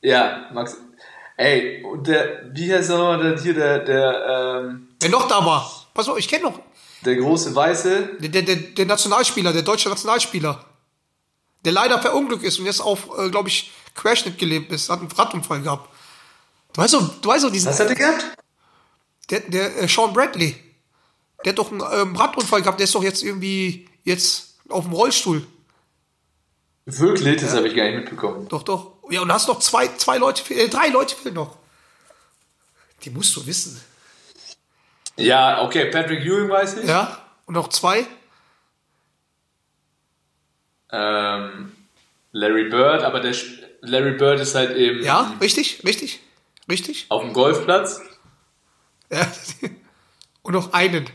[0.00, 0.76] ja, Max,
[1.36, 5.44] ey, und der, wie heißt er nochmal, der, hier, der, der, ähm, Wer noch da
[5.44, 5.70] war.
[5.92, 6.58] Pass auf, ich kenne noch.
[7.04, 10.64] Der große Weiße, Der, der, der, der Nationalspieler, der deutsche Nationalspieler.
[11.64, 14.88] Der leider verunglückt ist und jetzt auf, äh, glaube ich, Querschnitt gelebt ist.
[14.90, 15.88] Hat einen Radunfall gehabt.
[16.72, 17.70] Du weißt doch, du weißt doch diesen.
[17.70, 18.24] was hat er gehabt?
[19.30, 20.56] Der, der äh, Sean Bradley.
[21.44, 22.78] Der hat doch einen ähm, Radunfall gehabt.
[22.78, 25.46] Der ist doch jetzt irgendwie jetzt auf dem Rollstuhl.
[26.86, 27.40] Wirklich?
[27.40, 28.48] Das habe ich gar nicht mitbekommen.
[28.48, 28.92] Doch, doch.
[29.10, 31.56] Ja, und hast noch zwei, zwei Leute, äh, drei Leute fehlen noch.
[33.02, 33.80] Die musst du wissen.
[35.18, 36.88] Ja, okay, Patrick Ewing weiß ich.
[36.88, 37.18] Ja?
[37.46, 38.06] Und noch zwei?
[40.90, 41.72] Ähm,
[42.32, 43.34] Larry Bird, aber der
[43.80, 46.20] Larry Bird ist halt eben Ja, richtig, richtig,
[46.70, 47.06] richtig.
[47.08, 48.00] auf dem Golfplatz.
[49.10, 49.26] Ja.
[50.42, 51.08] Und noch einen.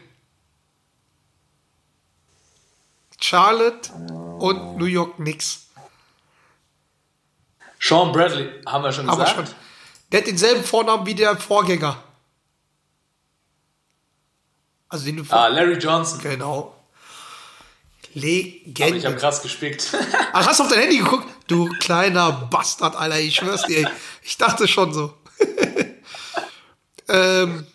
[3.20, 5.68] Charlotte und New York Knicks.
[7.80, 9.48] Sean Bradley, haben wir schon Aber gesagt.
[9.48, 9.56] schon.
[10.12, 12.04] Der hat denselben Vornamen wie der Vorgänger.
[14.94, 16.20] Also den du Ah, Larry Johnson.
[16.22, 16.76] Genau.
[18.16, 19.16] Aber ich habe Legende.
[19.16, 19.88] krass gespickt.
[20.34, 21.28] Ach, hast du auf dein Handy geguckt?
[21.48, 23.80] Du kleiner Bastard, Alter, ich schwör's dir.
[23.80, 23.88] ey.
[24.22, 25.16] Ich dachte schon so.
[27.10, 27.66] ähm,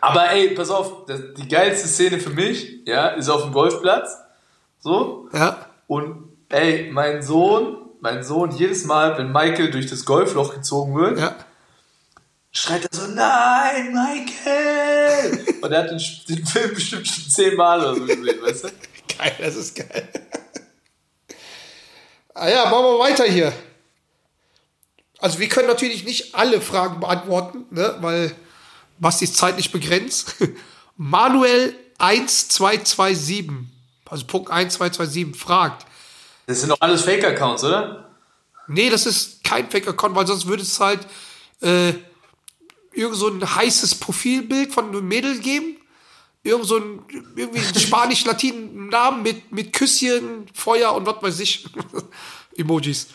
[0.00, 4.16] Aber ey, pass auf, die geilste Szene für mich, ja, ist auf dem Golfplatz.
[4.80, 5.28] So.
[5.32, 5.66] ja.
[5.86, 11.20] Und ey, mein Sohn, mein Sohn, jedes Mal, wenn Michael durch das Golfloch gezogen wird,
[11.20, 11.36] Ja.
[12.58, 15.58] Schreit er so, nein, Michael!
[15.60, 18.68] Und er hat den, den Film bestimmt schon zehnmal oder so gesehen, weißt du?
[19.16, 20.08] Geil, das ist geil.
[22.34, 23.52] ah ja, machen wir weiter hier.
[25.20, 28.34] Also wir können natürlich nicht alle Fragen beantworten, ne, weil
[28.98, 30.34] Bastis Zeit nicht begrenzt.
[30.96, 33.50] Manuel 1227,
[34.08, 35.86] also Punkt 1227 fragt,
[36.46, 38.10] Das sind doch alles Fake-Accounts, oder?
[38.66, 41.06] Nee, das ist kein Fake-Account, weil sonst würde es halt
[41.62, 41.94] äh,
[42.98, 45.76] irgend so ein heißes Profilbild von einem Mädel geben.
[46.42, 47.02] Irgend so ein
[47.36, 51.66] irgendwie spanisch-latinen Namen mit, mit Küsschen, Feuer und was weiß ich.
[52.56, 53.08] Emojis.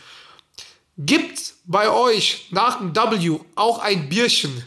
[0.98, 4.66] Gibt bei euch nach dem W auch ein Bierchen?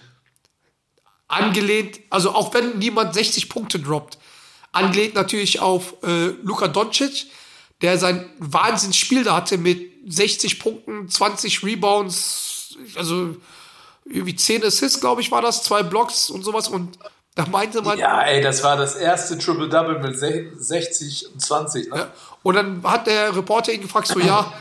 [1.28, 4.18] Angelehnt, also auch wenn niemand 60 Punkte droppt.
[4.72, 7.26] Angelehnt natürlich auf äh, Luka Doncic,
[7.80, 13.36] der sein Wahnsinnsspiel da hatte mit 60 Punkten, 20 Rebounds, also
[14.08, 16.68] irgendwie 10 Assists, glaube ich, war das, zwei Blocks und sowas.
[16.68, 16.98] Und
[17.34, 21.90] da meinte man, Ja, ey, das war das erste Triple-Double mit se- 60 und 20,
[21.90, 21.96] ne?
[21.98, 22.12] Ja.
[22.42, 24.52] Und dann hat der Reporter ihn gefragt, so, ja,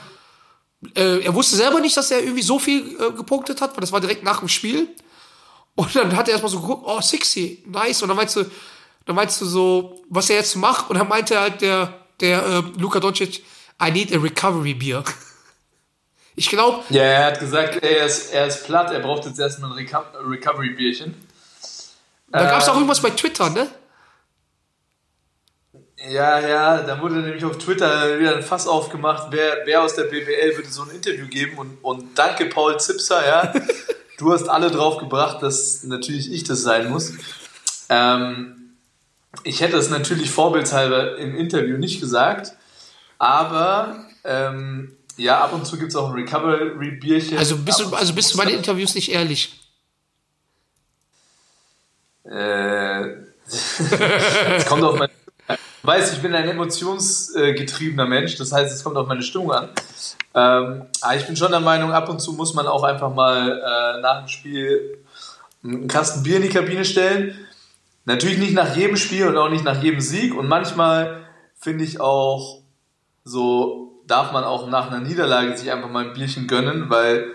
[0.95, 3.91] äh, er wusste selber nicht, dass er irgendwie so viel äh, gepunktet hat, weil das
[3.91, 4.89] war direkt nach dem Spiel.
[5.75, 8.01] Und dann hat er erstmal so geguckt, oh, 60, nice.
[8.01, 8.45] Und dann meinst du,
[9.05, 10.89] dann meinst du so, was er jetzt macht.
[10.89, 13.43] Und dann meinte halt der, der äh, Luka Doncic,
[13.84, 15.03] I need a recovery beer.
[16.35, 19.71] Ich glaube, Ja, er hat gesagt, er ist, er ist platt, er braucht jetzt erstmal
[19.71, 21.15] ein Reco Recovery-Bierchen.
[22.29, 23.67] da gab es auch Ähm, irgendwas bei Twitter, ne?
[26.09, 30.03] Ja, ja, da wurde nämlich auf Twitter wieder ein Fass aufgemacht, wer, wer aus der
[30.03, 33.53] BWL würde so ein Interview geben und, und danke Paul Zipser, ja.
[34.17, 37.11] Du hast alle drauf gebracht, dass natürlich ich das sein muss.
[37.89, 38.77] Ähm,
[39.43, 42.53] ich hätte es natürlich vorbildshalber im Interview nicht gesagt,
[43.17, 47.38] aber ähm, ja, ab und zu gibt es auch ein Recovery-Bierchen.
[47.38, 49.60] Also bist du, also bist du bei den Interviews nicht ehrlich.
[52.25, 53.06] Äh,
[53.47, 55.12] es kommt auf meine.
[55.47, 59.69] Ich weiß, ich bin ein emotionsgetriebener Mensch, das heißt, es kommt auf meine Stimmung an.
[60.34, 63.51] Ähm, aber ich bin schon der Meinung, ab und zu muss man auch einfach mal
[63.51, 64.97] äh, nach dem Spiel
[65.63, 67.38] einen Kasten Bier in die Kabine stellen.
[68.06, 70.36] Natürlich nicht nach jedem Spiel und auch nicht nach jedem Sieg.
[70.36, 71.23] Und manchmal
[71.60, 72.62] finde ich auch,
[73.23, 77.31] so darf man auch nach einer Niederlage sich einfach mal ein Bierchen gönnen, weil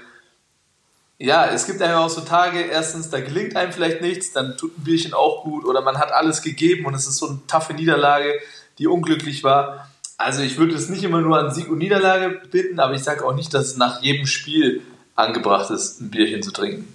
[1.18, 4.78] ja, es gibt einfach auch so Tage, erstens, da gelingt einem vielleicht nichts, dann tut
[4.78, 7.74] ein Bierchen auch gut oder man hat alles gegeben und es ist so eine taffe
[7.74, 8.40] Niederlage,
[8.78, 9.90] die unglücklich war.
[10.16, 13.24] Also ich würde es nicht immer nur an Sieg und Niederlage binden, aber ich sage
[13.24, 14.82] auch nicht, dass es nach jedem Spiel
[15.14, 16.88] angebracht ist, ein Bierchen zu trinken.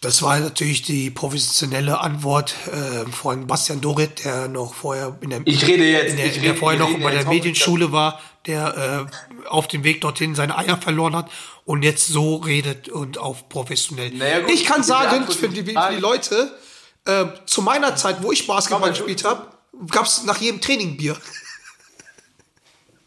[0.00, 5.40] Das war natürlich die professionelle Antwort äh, von Bastian Dorit, der noch vorher in der,
[5.44, 9.08] Ich rede jetzt, der, ich der rede, vorher wir noch bei der Medienschule war, der
[9.44, 11.28] äh, auf dem Weg dorthin seine Eier verloren hat
[11.64, 14.10] und jetzt so redet und auf professionell.
[14.10, 16.56] Naja, gut, ich kann sagen, für die, für die Leute,
[17.04, 19.48] äh, zu meiner Zeit, wo ich Basketball gespielt habe,
[19.90, 21.16] gab es nach jedem Training Bier.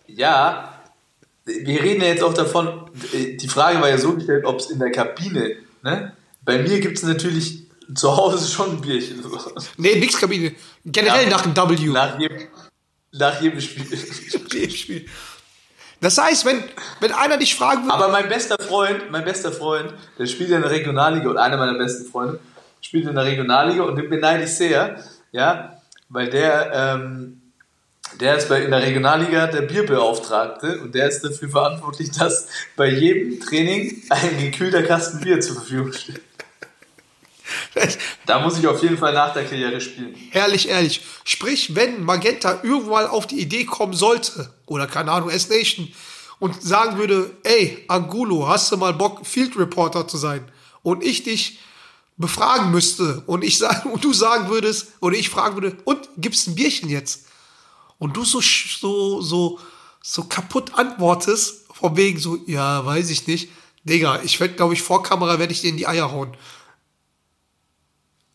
[0.08, 0.82] Ja,
[1.45, 4.80] wir reden ja jetzt auch davon, die Frage war ja so gestellt, ob es in
[4.80, 6.17] der Kabine, ne?
[6.41, 9.21] Bei mir gibt es natürlich zu Hause schon ein Bierchen.
[9.21, 9.38] So.
[9.77, 10.54] Nee, nix Kabine.
[10.86, 11.30] Generell Ja.
[11.30, 11.88] nach dem W.
[11.88, 12.47] Nach, jedem,
[13.12, 13.86] nach jedem Spiel.
[14.54, 15.06] Dem Spiel.
[15.99, 16.63] Das heißt, wenn,
[16.99, 20.62] wenn einer dich fragen würde, Aber mein bester Freund, mein bester Freund, der spielt in
[20.62, 22.39] der Regionalliga und einer meiner besten Freunde
[22.82, 27.41] spielt in der Regionalliga und den beneide ich sehr, ja, weil der, ähm,
[28.19, 32.88] der ist bei, in der Regionalliga der Bierbeauftragte und der ist dafür verantwortlich, dass bei
[32.89, 36.21] jedem Training ein gekühlter Kasten Bier zur Verfügung steht.
[38.25, 40.15] Da muss ich auf jeden Fall nach der Karriere spielen.
[40.31, 41.01] Ehrlich, ehrlich.
[41.23, 45.91] Sprich, wenn Magenta irgendwo mal auf die Idee kommen sollte, oder keine Ahnung, S-Nation,
[46.39, 50.43] und sagen würde, ey, Angulo, hast du mal Bock, Field Reporter zu sein?
[50.81, 51.60] Und ich dich
[52.17, 56.47] befragen müsste und ich sag, und du sagen würdest, oder ich fragen würde, und gibt's
[56.47, 57.27] ein Bierchen jetzt?
[57.99, 59.60] Und du so, so, so,
[60.01, 63.49] so kaputt antwortest, von wegen so, ja, weiß ich nicht.
[63.84, 66.36] Digga, ich werde, glaube ich, vor Kamera werde ich dir in die Eier hauen.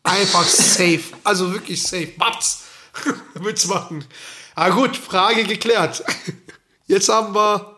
[0.07, 1.03] Einfach safe.
[1.23, 2.13] Also wirklich safe.
[2.17, 2.63] Babs.
[3.33, 4.05] Wird's machen.
[4.55, 6.03] Ah gut, Frage geklärt.
[6.87, 7.77] Jetzt haben wir.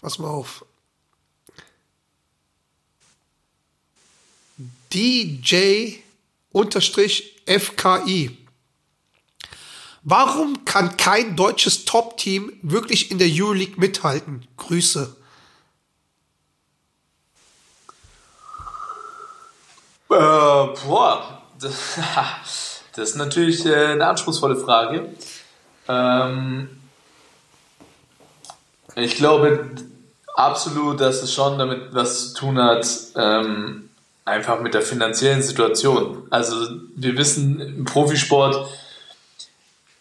[0.00, 0.64] Pass mal auf.
[4.92, 5.88] DJ-FKI.
[10.02, 14.46] Warum kann kein deutsches Top-Team wirklich in der Euroleague mithalten?
[14.56, 15.16] Grüße.
[20.12, 25.08] Äh, boah, das, ist natürlich äh, eine anspruchsvolle Frage.
[25.88, 26.68] Ähm,
[28.94, 29.70] ich glaube,
[30.34, 33.90] Absolut, dass es schon damit was zu tun hat, ähm,
[34.24, 36.26] einfach mit der finanziellen Situation.
[36.30, 36.54] Also
[36.96, 38.66] wir wissen, im Profisport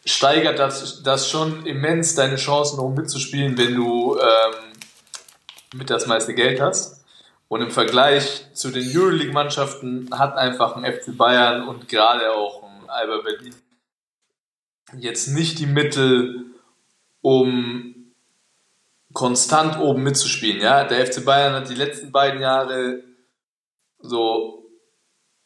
[0.06, 4.56] steigert das, das schon immens deine Chancen, um mitzuspielen, wenn du ähm,
[5.74, 7.01] mit das meiste Geld hast.
[7.52, 12.90] Und im Vergleich zu den Euroleague-Mannschaften hat einfach ein FC Bayern und gerade auch ein
[12.90, 13.54] Alba Berlin
[14.98, 16.46] jetzt nicht die Mittel,
[17.20, 18.14] um
[19.12, 20.62] konstant oben mitzuspielen.
[20.62, 23.04] Ja, der FC Bayern hat die letzten beiden Jahre
[24.00, 24.66] so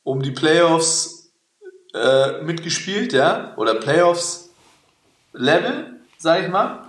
[0.04, 1.34] um die Playoffs
[1.96, 4.52] äh, mitgespielt, ja, oder Playoffs
[5.34, 6.84] Level, sag ich mal.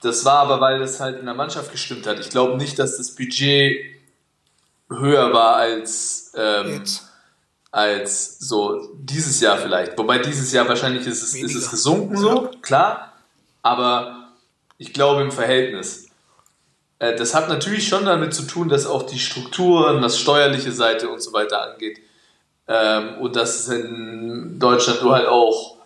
[0.00, 2.20] Das war aber, weil das halt in der Mannschaft gestimmt hat.
[2.20, 3.91] Ich glaube nicht, dass das Budget
[4.98, 6.84] höher war als ähm,
[7.72, 9.96] als so dieses Jahr vielleicht.
[9.96, 13.14] Wobei dieses Jahr wahrscheinlich ist es, ist es gesunken so, klar.
[13.62, 14.28] Aber
[14.76, 16.08] ich glaube im Verhältnis.
[16.98, 21.08] Äh, Das hat natürlich schon damit zu tun, dass auch die Strukturen, was steuerliche Seite
[21.08, 21.98] und so weiter angeht,
[22.68, 25.76] ähm, und dass es in Deutschland du halt auch,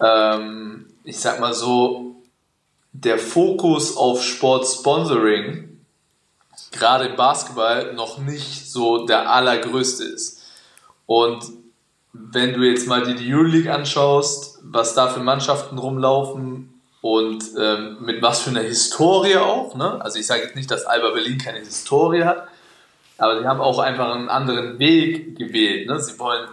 [0.00, 2.16] ähm, ich sag mal so,
[2.92, 5.67] der Fokus auf Sportsponsoring,
[6.72, 10.42] gerade im Basketball, noch nicht so der allergrößte ist.
[11.06, 11.44] Und
[12.12, 17.98] wenn du jetzt mal dir die Euroleague anschaust, was da für Mannschaften rumlaufen und ähm,
[18.00, 20.02] mit was für einer Historie auch, ne?
[20.02, 22.48] also ich sage jetzt nicht, dass Alba Berlin keine Historie hat,
[23.18, 25.88] aber sie haben auch einfach einen anderen Weg gewählt.
[25.88, 25.98] Ne?
[26.00, 26.48] Sie wollen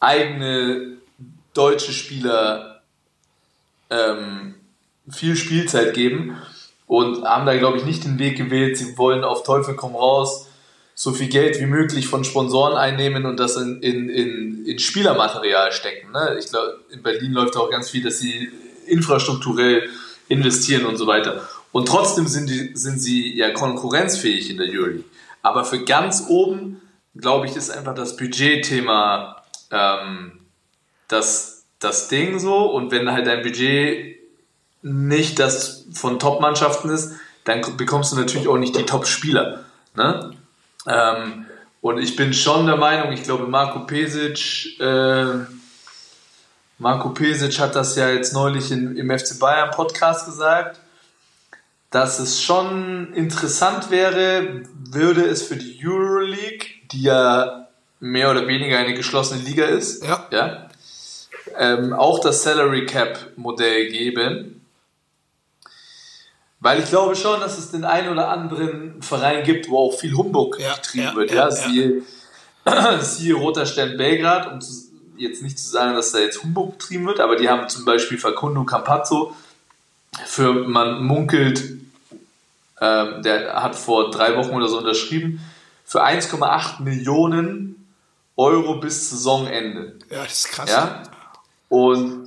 [0.00, 0.98] eigene
[1.54, 2.82] deutsche Spieler
[3.90, 4.54] ähm,
[5.08, 6.36] viel Spielzeit geben
[6.86, 8.76] und haben da, glaube ich, nicht den Weg gewählt.
[8.76, 10.48] Sie wollen auf Teufel komm raus
[10.98, 15.70] so viel Geld wie möglich von Sponsoren einnehmen und das in, in, in, in Spielermaterial
[15.70, 16.10] stecken.
[16.10, 16.36] Ne?
[16.38, 18.50] Ich glaube, in Berlin läuft auch ganz viel, dass sie
[18.86, 19.90] infrastrukturell
[20.28, 21.46] investieren und so weiter.
[21.70, 25.04] Und trotzdem sind, die, sind sie ja konkurrenzfähig in der Euroleague.
[25.42, 26.80] Aber für ganz oben,
[27.14, 30.40] glaube ich, ist einfach das Budgetthema ähm,
[31.08, 32.70] das, das Ding so.
[32.70, 34.15] Und wenn halt dein Budget
[34.82, 37.12] nicht das von Top-Mannschaften ist,
[37.44, 39.64] dann bekommst du natürlich auch nicht die Top-Spieler.
[39.94, 40.32] Ne?
[40.86, 41.46] Ähm,
[41.80, 45.26] und ich bin schon der Meinung, ich glaube, Marco Pesic, äh,
[46.78, 50.80] Marco Pesic hat das ja jetzt neulich in, im FC Bayern Podcast gesagt,
[51.90, 57.68] dass es schon interessant wäre, würde es für die Euroleague, die ja
[58.00, 60.26] mehr oder weniger eine geschlossene Liga ist, Ja.
[60.30, 60.66] ja
[61.58, 64.55] ähm, auch das Salary Cap Modell geben.
[66.66, 70.12] Weil ich glaube schon, dass es den einen oder anderen Verein gibt, wo auch viel
[70.14, 71.30] Humbug Ja, getrieben ja, wird.
[71.30, 71.50] ja, Ja.
[71.52, 72.02] Siehe,
[73.02, 74.72] siehe Roter Stern Belgrad, um zu,
[75.16, 78.18] jetzt nicht zu sagen, dass da jetzt Humbug getrieben wird, aber die haben zum Beispiel
[78.18, 79.36] Facundo Campazzo
[80.24, 81.62] für, man munkelt,
[82.80, 85.40] ähm, der hat vor drei Wochen oder so unterschrieben,
[85.84, 87.86] für 1,8 Millionen
[88.36, 90.00] Euro bis Saisonende.
[90.10, 90.68] Ja, das ist krass.
[90.68, 91.04] Ja?
[91.68, 92.26] Und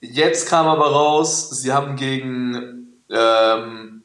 [0.00, 2.79] jetzt kam aber raus, sie haben gegen,
[3.10, 4.02] ähm,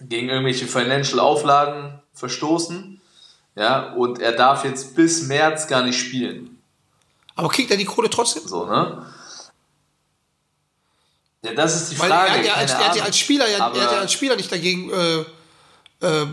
[0.00, 3.00] gegen irgendwelche Financial Auflagen verstoßen.
[3.56, 6.62] Ja, und er darf jetzt bis März gar nicht spielen.
[7.34, 8.46] Aber kriegt er die Kohle trotzdem?
[8.46, 9.04] So, ne?
[11.42, 12.30] Ja, das ist die Weil Frage.
[12.30, 14.36] er, hat ja als, er hat ja als Spieler, er, er hat ja als Spieler
[14.36, 15.20] nicht dagegen äh,
[16.06, 16.26] äh,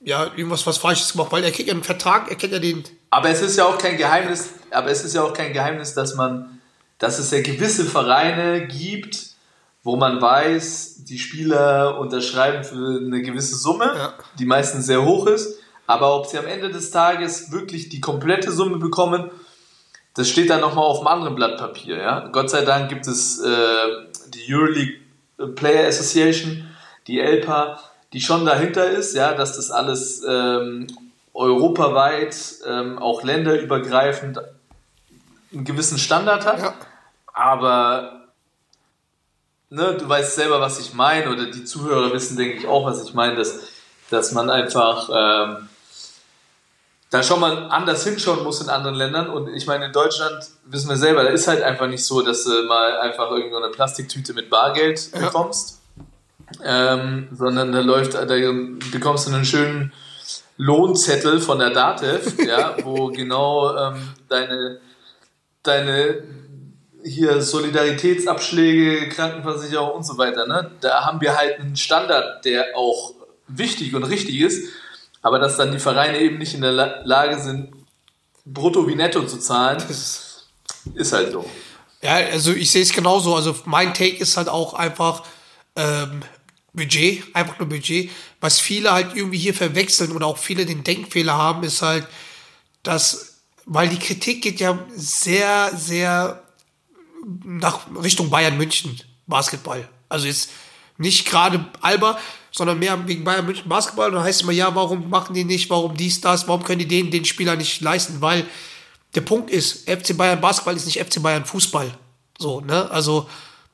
[0.00, 2.84] ja, irgendwas was Falsches gemacht, weil er kriegt ja einen Vertrag, er kennt ja den.
[3.10, 6.14] Aber es ist ja auch kein Geheimnis, aber es ist ja auch kein Geheimnis, dass
[6.14, 6.60] man,
[6.98, 9.25] dass es ja gewisse Vereine gibt,
[9.86, 14.14] wo man weiß, die Spieler unterschreiben für eine gewisse Summe, Ja.
[14.36, 18.50] die meistens sehr hoch ist, aber ob sie am Ende des Tages wirklich die komplette
[18.50, 19.30] Summe bekommen,
[20.14, 21.98] das steht dann nochmal auf einem anderen Blatt Papier.
[21.98, 22.26] Ja?
[22.32, 23.48] Gott sei Dank gibt es äh,
[24.34, 24.94] die Euroleague
[25.54, 26.66] Player Association,
[27.06, 27.78] die ELPA,
[28.12, 30.88] die schon dahinter ist, ja, dass das alles ähm,
[31.32, 34.40] europaweit, ähm, auch länderübergreifend
[35.52, 36.58] einen gewissen Standard hat.
[36.60, 36.74] Ja.
[37.32, 38.15] Aber
[39.70, 43.02] ne, du weißt selber, was ich meine, oder die Zuhörer wissen, denke ich, auch, was
[43.04, 43.60] ich meine, dass,
[44.10, 45.68] dass man einfach ähm,
[47.10, 49.28] da schon mal anders hinschauen muss in anderen Ländern.
[49.28, 52.44] Und ich meine, in Deutschland wissen wir selber, da ist halt einfach nicht so, dass
[52.44, 55.20] du mal einfach irgendwo eine Plastiktüte mit Bargeld Ja.
[55.20, 55.80] bekommst.
[56.62, 59.92] Ähm, sondern da läuft, da bekommst du einen schönen
[60.58, 64.80] Lohnzettel von der DATEV, ja, wo genau ähm, deine,
[65.64, 66.22] deine
[67.06, 70.70] hier Solidaritätsabschläge, Krankenversicherung und so weiter, ne?
[70.80, 73.14] Da haben wir halt einen Standard, der auch
[73.48, 74.68] wichtig und richtig ist,
[75.22, 77.72] aber dass dann die Vereine eben nicht in der La Lage sind,
[78.44, 81.48] brutto wie netto zu zahlen, ist halt so.
[82.02, 83.34] ja, also ich sehe es genauso.
[83.34, 85.22] Also mein Take ist halt auch einfach,
[85.76, 86.22] ähm,
[86.72, 88.10] Budget, einfach nur Budget.
[88.40, 92.06] Was viele halt irgendwie hier verwechseln oder auch viele den Denkfehler haben, ist halt,
[92.82, 96.45] dass, weil die Kritik geht ja sehr, sehr
[97.26, 99.88] nach Richtung Bayern München Basketball.
[100.08, 100.50] Also jetzt
[100.98, 102.18] nicht gerade Alba,
[102.52, 104.08] sondern mehr wegen Bayern München Basketball.
[104.08, 106.78] Und dann heißt es immer, ja, warum machen die nicht, warum dies, das, warum können
[106.78, 108.20] die den, den Spieler nicht leisten?
[108.20, 108.46] Weil
[109.14, 111.96] der Punkt ist, FC Bayern Basketball ist nicht FC Bayern Fußball.
[112.38, 112.90] So, ne?
[112.90, 113.28] Also,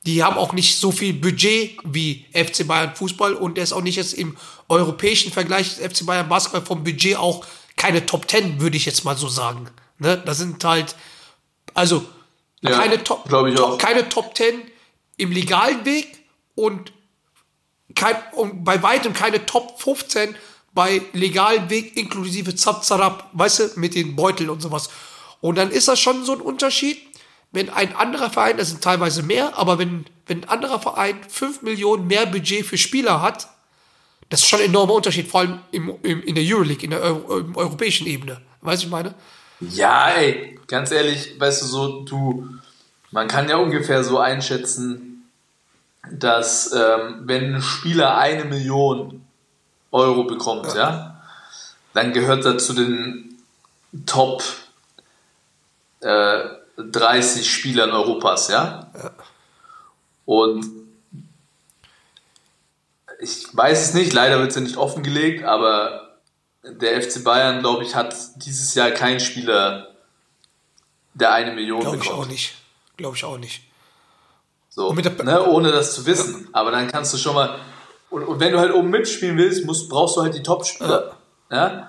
[0.04, 3.82] die haben auch nicht so viel Budget wie FC Bayern Fußball und der ist auch
[3.82, 4.36] nicht jetzt im
[4.68, 7.44] europäischen Vergleich FC Bayern Basketball vom Budget auch
[7.76, 9.68] keine Top Ten, würde ich jetzt mal so sagen.
[9.98, 10.20] Ne?
[10.24, 10.96] Das sind halt,
[11.74, 12.04] also
[12.62, 14.62] Ja, keine, Top, Top, keine Top Ten
[15.16, 16.92] im legalen Weg und,
[17.94, 20.34] kein, und bei weitem keine Top 15
[20.74, 24.88] bei legalen Weg inklusive Zap Zarab, weißt du, mit den Beuteln und sowas.
[25.40, 26.98] Und dann ist das schon so ein Unterschied,
[27.50, 31.62] wenn ein anderer Verein, das sind teilweise mehr, aber wenn, wenn ein anderer Verein 5
[31.62, 33.48] Millionen mehr Budget für Spieler hat,
[34.30, 37.02] das ist schon ein enormer Unterschied, vor allem im, im, in der Euroleague, in der
[37.02, 38.40] Eu im europäischen Ebene.
[38.62, 39.14] Weißt du, ich meine?
[39.70, 42.48] Ja, ey, ganz ehrlich, weißt du, so, du,
[43.10, 45.30] man kann ja ungefähr so einschätzen,
[46.10, 49.24] dass ähm, wenn ein Spieler eine Million
[49.92, 51.22] Euro bekommt, ja,
[51.94, 53.38] dann gehört er zu den
[54.06, 54.42] Top
[56.00, 56.40] äh,
[56.78, 58.90] 30 Spielern Europas, ja.
[60.24, 60.66] Und
[63.20, 66.01] ich weiß es nicht, leider wird es ja nicht offengelegt, aber
[66.62, 69.88] der FC Bayern, glaube ich, hat dieses Jahr keinen Spieler,
[71.14, 72.20] der eine Million Glaube ich bekommt.
[72.20, 72.54] auch nicht.
[72.96, 73.62] Glaube ich auch nicht.
[74.68, 76.48] So, ne, ohne das zu wissen.
[76.52, 77.58] Aber dann kannst du schon mal.
[78.08, 81.16] Und, und wenn du halt oben mitspielen willst, musst, brauchst du halt die Top-Spieler.
[81.50, 81.88] Ja.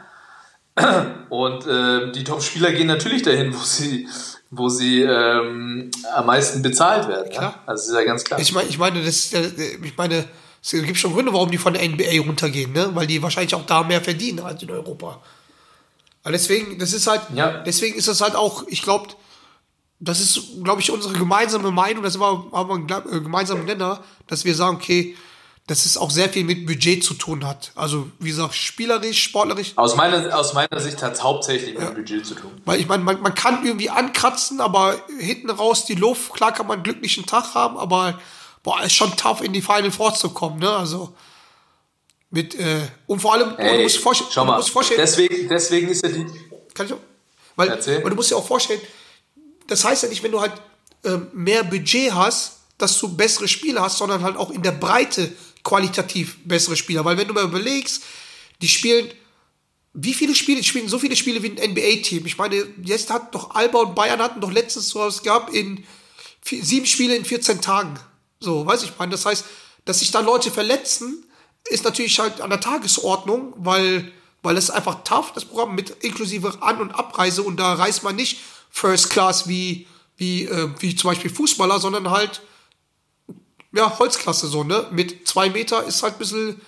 [1.29, 4.07] Und äh, die Top-Spieler gehen natürlich dahin, wo sie,
[4.49, 7.31] wo sie ähm, am meisten bezahlt werden.
[7.31, 7.37] Ja?
[7.37, 7.63] Klar.
[7.65, 8.39] Also ist ja ganz klar.
[8.39, 10.25] Ich meine, ich meine, das ist, ich meine,
[10.63, 12.89] es gibt schon Gründe, warum die von der NBA runtergehen, ne?
[12.93, 15.21] Weil die wahrscheinlich auch da mehr verdienen als in Europa.
[16.23, 17.63] Aber deswegen, das ist halt, Ja.
[17.63, 19.09] deswegen ist das halt auch, ich glaube,
[19.99, 24.01] das ist, glaube ich, unsere gemeinsame Meinung, das war, haben wir einen äh, gemeinsamen Nenner,
[24.27, 25.15] dass wir sagen, okay,
[25.67, 27.71] dass es auch sehr viel mit Budget zu tun hat.
[27.75, 31.95] Also, wie gesagt, spielerisch, sportlerisch, aus, meiner, aus meiner Sicht hat es hauptsächlich mit dem
[31.95, 32.51] Budget zu tun.
[32.65, 36.67] weil ich meine, man, man kann irgendwie ankratzen, aber hinten raus die Luft, klar kann
[36.67, 38.19] man einen glücklichen Tag haben, aber
[38.63, 40.69] boah, ist schon tough, in die Final Four zu kommen, ne?
[40.69, 41.13] Also
[42.31, 45.89] mit, äh, und vor allem, Ey, du musst vorstellen, schau du mal, vorstellen, deswegen, deswegen
[45.89, 46.25] ist ja die.
[46.73, 46.99] kann ich auch,
[47.55, 48.81] weil, weil du musst dir auch vorstellen,
[49.67, 50.53] das heißt ja nicht, wenn du halt
[51.03, 55.31] ähm, mehr Budget hast, dass du bessere Spieler hast, sondern halt auch in der Breite
[55.63, 57.05] qualitativ bessere Spieler.
[57.05, 58.03] Weil wenn du mal überlegst,
[58.61, 59.09] die spielen,
[59.93, 62.25] wie viele Spiele, die spielen so viele Spiele wie ein NBA-Team.
[62.25, 65.83] Ich meine, jetzt hat doch Alba und Bayern hatten doch letztens so was gehabt in
[66.41, 67.99] vier, sieben Spiele in 14 Tagen.
[68.43, 69.11] So, weiß ich meine.
[69.11, 69.45] Das heißt,
[69.85, 71.25] dass sich da Leute verletzen,
[71.69, 76.61] ist natürlich halt an der Tagesordnung, weil, weil es einfach tough, das Programm mit inklusive
[76.61, 78.39] An- und Abreise und da reist man nicht
[78.69, 79.87] First Class wie,
[80.17, 82.41] wie, äh, wie zum Beispiel Fußballer, sondern halt,
[83.71, 84.87] ja, Holzklasse so, ne?
[84.91, 86.61] Mit zwei Meter ist halt ein bisschen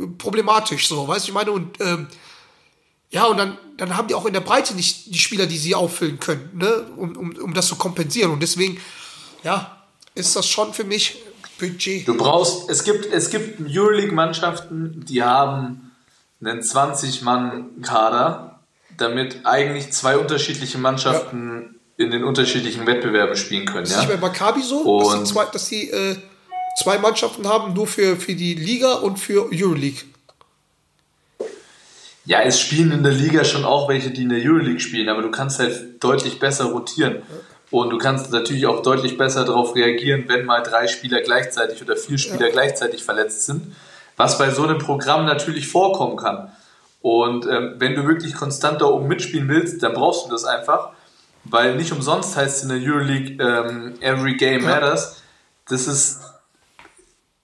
[0.00, 2.06] äh, problematisch, so, weißt du, ich meine, und, ähm,
[3.10, 5.74] ja, und dann, dann haben die auch in der Breite nicht die Spieler, die sie
[5.74, 6.86] auffüllen können, ne?
[6.96, 8.30] um, um, um das zu kompensieren.
[8.30, 8.78] Und deswegen,
[9.42, 9.77] ja,
[10.18, 11.16] ist das schon für mich
[11.58, 12.06] Budget.
[12.06, 15.90] Du brauchst, es gibt, es gibt Euroleague-Mannschaften, die haben
[16.40, 18.60] einen 20-Mann-Kader,
[18.96, 23.84] damit eigentlich zwei unterschiedliche Mannschaften in den unterschiedlichen Wettbewerben spielen können.
[23.84, 24.20] Ist nicht bei Ja?
[24.20, 26.16] Maccabi so, dass Und- die, zwei, dass die äh,
[26.80, 30.02] zwei Mannschaften haben, nur für, für die Liga und für Euroleague.
[32.24, 35.22] ja, es spielen in der Liga schon auch welche, die in der Euroleague spielen, aber
[35.22, 37.22] du kannst halt deutlich besser rotieren.
[37.70, 41.96] Und du kannst natürlich auch deutlich besser darauf reagieren, wenn mal drei Spieler gleichzeitig oder
[41.96, 43.74] vier Spieler gleichzeitig verletzt sind,
[44.16, 46.50] was bei so einem Programm natürlich vorkommen kann.
[47.02, 50.90] Und ähm, wenn du wirklich konstant da oben mitspielen willst, dann brauchst du das einfach,
[51.44, 55.22] weil nicht umsonst heißt es in der Euroleague ähm, Every Game Matters.
[55.68, 56.20] Das ist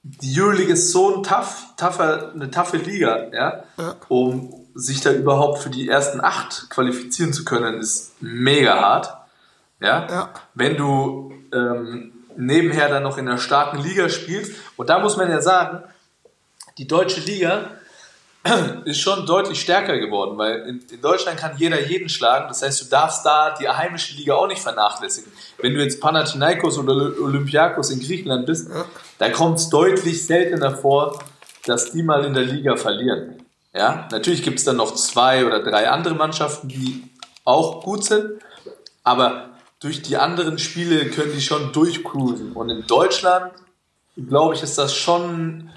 [0.05, 3.65] die Euroleague ist so ein tough, tougher, eine taffe Liga, ja?
[4.09, 9.24] um sich da überhaupt für die ersten acht qualifizieren zu können, ist mega hart.
[9.81, 10.07] Ja?
[10.09, 10.35] Ja.
[10.55, 15.31] Wenn du ähm, nebenher dann noch in einer starken Liga spielst, und da muss man
[15.31, 15.83] ja sagen,
[16.79, 17.71] die deutsche Liga
[18.85, 22.47] ist schon deutlich stärker geworden, weil in, in Deutschland kann jeder jeden schlagen.
[22.49, 25.33] Das heißt, du darfst da die heimische Liga auch nicht vernachlässigen.
[25.59, 28.69] Wenn du jetzt Panathinaikos oder Olympiakos in Griechenland bist,
[29.19, 31.23] da kommt es deutlich seltener vor,
[31.65, 33.43] dass die mal in der Liga verlieren.
[33.73, 37.03] Ja, natürlich gibt es dann noch zwei oder drei andere Mannschaften, die
[37.45, 38.41] auch gut sind,
[39.03, 39.54] aber
[39.85, 42.53] durch die anderen Spiele können die schon durchcruisen.
[42.53, 43.53] Und in Deutschland,
[44.17, 45.71] glaube ich, ist das schon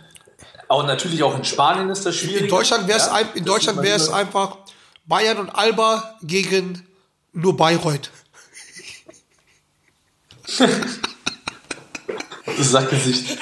[0.69, 2.43] Auch natürlich auch in Spanien ist das schwierig.
[2.43, 4.59] In Deutschland wäre es ja, ein, in Deutschland wäre es einfach
[5.05, 6.87] Bayern und Alba gegen
[7.33, 8.09] nur Bayreuth.
[12.57, 13.37] Das Sackgesicht.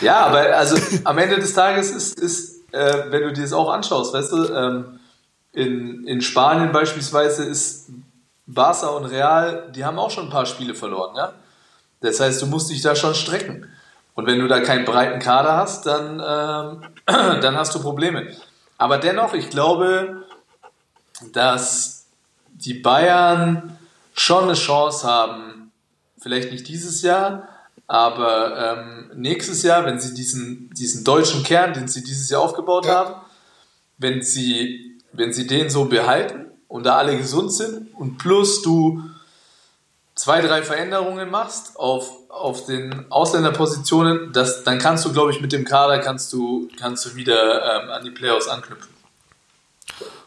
[0.00, 3.68] ja, aber also am Ende des Tages ist, ist äh, wenn du dir das auch
[3.68, 4.99] anschaust, weißt du, ähm,
[5.52, 7.90] in, in Spanien beispielsweise ist
[8.46, 11.32] Barca und Real, die haben auch schon ein paar Spiele verloren, ja.
[12.00, 13.66] Das heißt, du musst dich da schon strecken.
[14.14, 16.82] Und wenn du da keinen breiten Kader hast, dann, ähm,
[17.40, 18.34] dann hast du Probleme.
[18.78, 20.24] Aber dennoch, ich glaube,
[21.32, 22.06] dass
[22.48, 23.78] die Bayern
[24.14, 25.72] schon eine Chance haben,
[26.18, 27.48] vielleicht nicht dieses Jahr,
[27.86, 32.88] aber ähm, nächstes Jahr, wenn sie diesen, diesen deutschen Kern, den sie dieses Jahr aufgebaut
[32.88, 33.14] haben,
[33.98, 39.02] wenn sie, wenn sie den so behalten und da alle gesund sind und plus du
[40.14, 45.52] zwei, drei Veränderungen machst auf, auf den Ausländerpositionen, das, dann kannst du, glaube ich, mit
[45.52, 48.92] dem Kader kannst du, kannst du wieder ähm, an die Playoffs anknüpfen.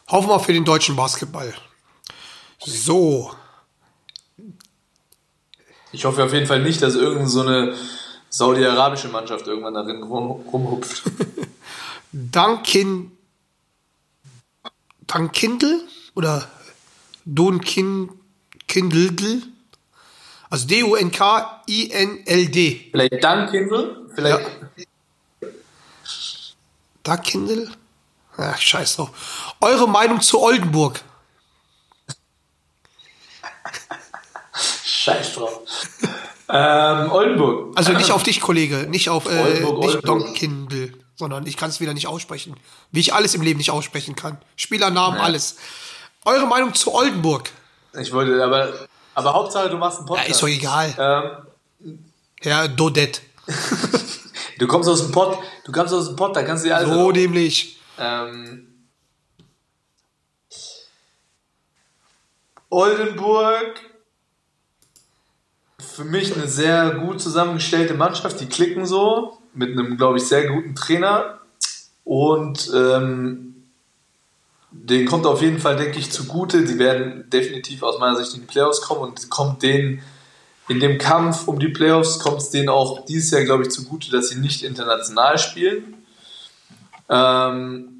[0.10, 1.54] Hoffen wir für den deutschen Basketball.
[2.60, 3.32] So,
[5.94, 7.76] Ich hoffe auf jeden Fall nicht, dass irgendeine so eine
[8.30, 11.04] saudi-arabische Mannschaft irgendwann darin rum, rumhupft.
[15.08, 15.82] Dunkin Dunkindl
[16.16, 16.48] oder
[17.26, 18.10] Dunkin
[18.68, 19.44] Kindl
[20.50, 21.20] also D-U-N-K-I-N-L-D
[22.92, 24.50] Vielleicht Dankindl, vielleicht
[27.04, 27.70] Dunkindl?
[28.38, 29.56] Ach, scheiß drauf.
[29.60, 31.02] Eure Meinung zu Oldenburg?
[34.84, 35.62] Scheiß drauf.
[36.50, 37.78] ähm, Oldenburg.
[37.78, 40.06] Also nicht auf dich, Kollege, nicht auf äh, Oldenburg, nicht Oldenburg.
[40.06, 42.56] Donkindl, sondern ich kann es wieder nicht aussprechen.
[42.92, 44.38] Wie ich alles im Leben nicht aussprechen kann.
[44.56, 45.24] Spielernamen, Ja.
[45.26, 45.58] alles.
[46.26, 47.50] Eure Meinung zu Oldenburg?
[48.00, 48.74] Ich wollte, aber,
[49.14, 50.30] aber Hauptsache du machst einen Ja, Podcast.
[50.32, 51.44] ist doch egal.
[51.84, 52.00] Ähm,
[52.42, 53.22] Herr Dodet.
[54.58, 56.90] du kommst aus dem Pott, du kommst aus dem Pott, da kannst du dir alles.
[56.90, 57.78] So nämlich.
[58.00, 58.68] Ähm,
[62.70, 63.80] Oldenburg,
[65.80, 68.40] für mich eine sehr gut zusammengestellte Mannschaft.
[68.40, 71.40] Die klicken so mit einem, glaube ich, sehr guten Trainer.
[72.04, 73.56] Und ähm,
[74.72, 76.66] denen kommt auf jeden Fall, denke ich, zugute.
[76.66, 80.02] Die werden definitiv aus meiner Sicht in die Playoffs kommen und kommt denen
[80.68, 84.10] in dem Kampf um die Playoffs kommt es denen auch dieses Jahr, glaube ich, zugute,
[84.12, 85.96] dass sie nicht international spielen.
[87.10, 88.00] Ähm,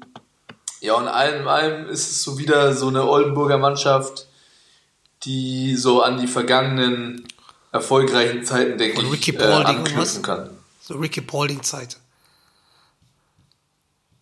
[0.80, 4.26] ja, und allem in allem ist es so wieder so eine Oldenburger Mannschaft,
[5.24, 7.26] die so an die vergangenen
[7.72, 10.50] erfolgreichen Zeiten, denke ich, äh, anknüpfen kann.
[10.86, 11.96] So Ricky Paulding-Zeit.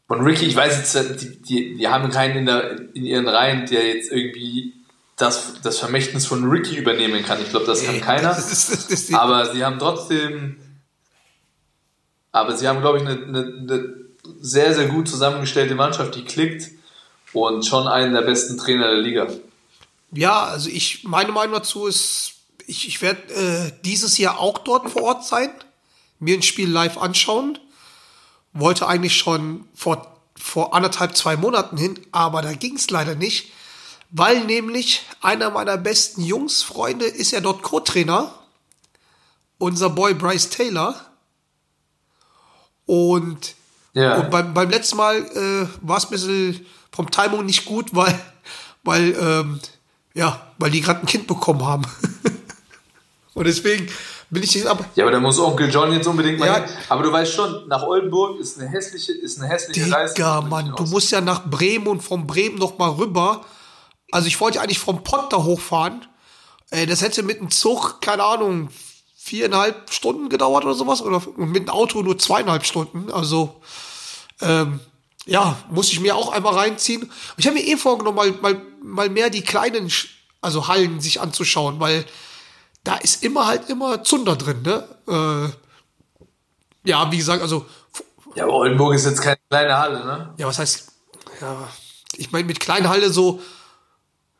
[0.07, 3.67] Von Ricky, ich weiß jetzt, die, die, die haben keinen in, der, in ihren Reihen,
[3.67, 4.73] der jetzt irgendwie
[5.17, 7.43] das, das Vermächtnis von Ricky übernehmen kann.
[7.43, 8.29] Ich glaube, das kann keiner.
[8.37, 10.57] Das ist, das ist Aber sie haben trotzdem,
[12.31, 13.95] aber sie haben, glaube ich, eine, eine, eine
[14.41, 16.71] sehr, sehr gut zusammengestellte Mannschaft, die klickt
[17.33, 19.27] und schon einen der besten Trainer der Liga.
[20.13, 22.35] ja, also ich, meine Meinung dazu ist,
[22.69, 25.51] ich, ich werde äh, dieses Jahr auch dort vor Ort sein,
[26.23, 27.59] mir ein Spiel live anschauen.
[28.53, 33.51] Wollte eigentlich schon vor, vor anderthalb, zwei Monaten hin, aber da ging es leider nicht,
[34.11, 38.33] weil nämlich einer meiner besten Jungs, Freunde, ist ja dort Co-Trainer.
[39.59, 40.95] Unser Boy Bryce Taylor.
[42.87, 43.55] Und
[43.95, 44.17] Ja.
[44.17, 48.19] Und beim, beim letzten Mal äh, war es ein bisschen vom Timing nicht gut, weil,
[48.85, 49.61] weil, ähm,
[50.15, 51.85] ja, weil die gerade ein Kind bekommen haben.
[53.35, 53.89] Und deswegen
[54.33, 54.83] bin ich ab.
[54.95, 56.65] Ja, aber da muss Onkel John jetzt unbedingt mal Ja.
[56.89, 60.15] Aber du weißt schon, nach Oldenburg ist eine hässliche, ist eine hässliche Reise.
[60.15, 63.45] Digga, Mann, du musst ja nach Bremen und von Bremen noch mal rüber.
[64.11, 66.07] Also ich wollte eigentlich vom Pott da hochfahren.
[66.71, 68.71] Äh, das hätte mit dem Zug, keine Ahnung,
[69.19, 71.03] viereinhalb Stunden gedauert oder sowas.
[71.03, 73.13] Oder und mit dem Auto nur zweieinhalb Stunden.
[73.13, 73.61] Also,
[74.41, 74.81] ähm,
[75.27, 77.13] ja, muss ich mir auch einmal reinziehen.
[77.37, 79.93] Ich habe mir eh vorgenommen, mal, mal, mal mehr die kleinen,
[80.41, 82.07] also Hallen sich anzuschauen, weil
[82.85, 84.89] da ist immer halt immer Zunder drin, ne?
[85.09, 87.67] Äh, ja, wie gesagt, also
[88.35, 90.35] Ja, aber Oldenburg ist jetzt keine kleine Halle, ne?
[90.37, 90.91] ja, was heißt,
[91.41, 91.69] ja,
[92.17, 93.41] ich meine mit Kleinhalle so,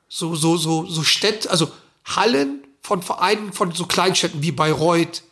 [0.09, 1.71] so, so, so, so Städte, also
[2.05, 5.23] Hallen von Vereinen von so Kleinstädten wie Bayreuth,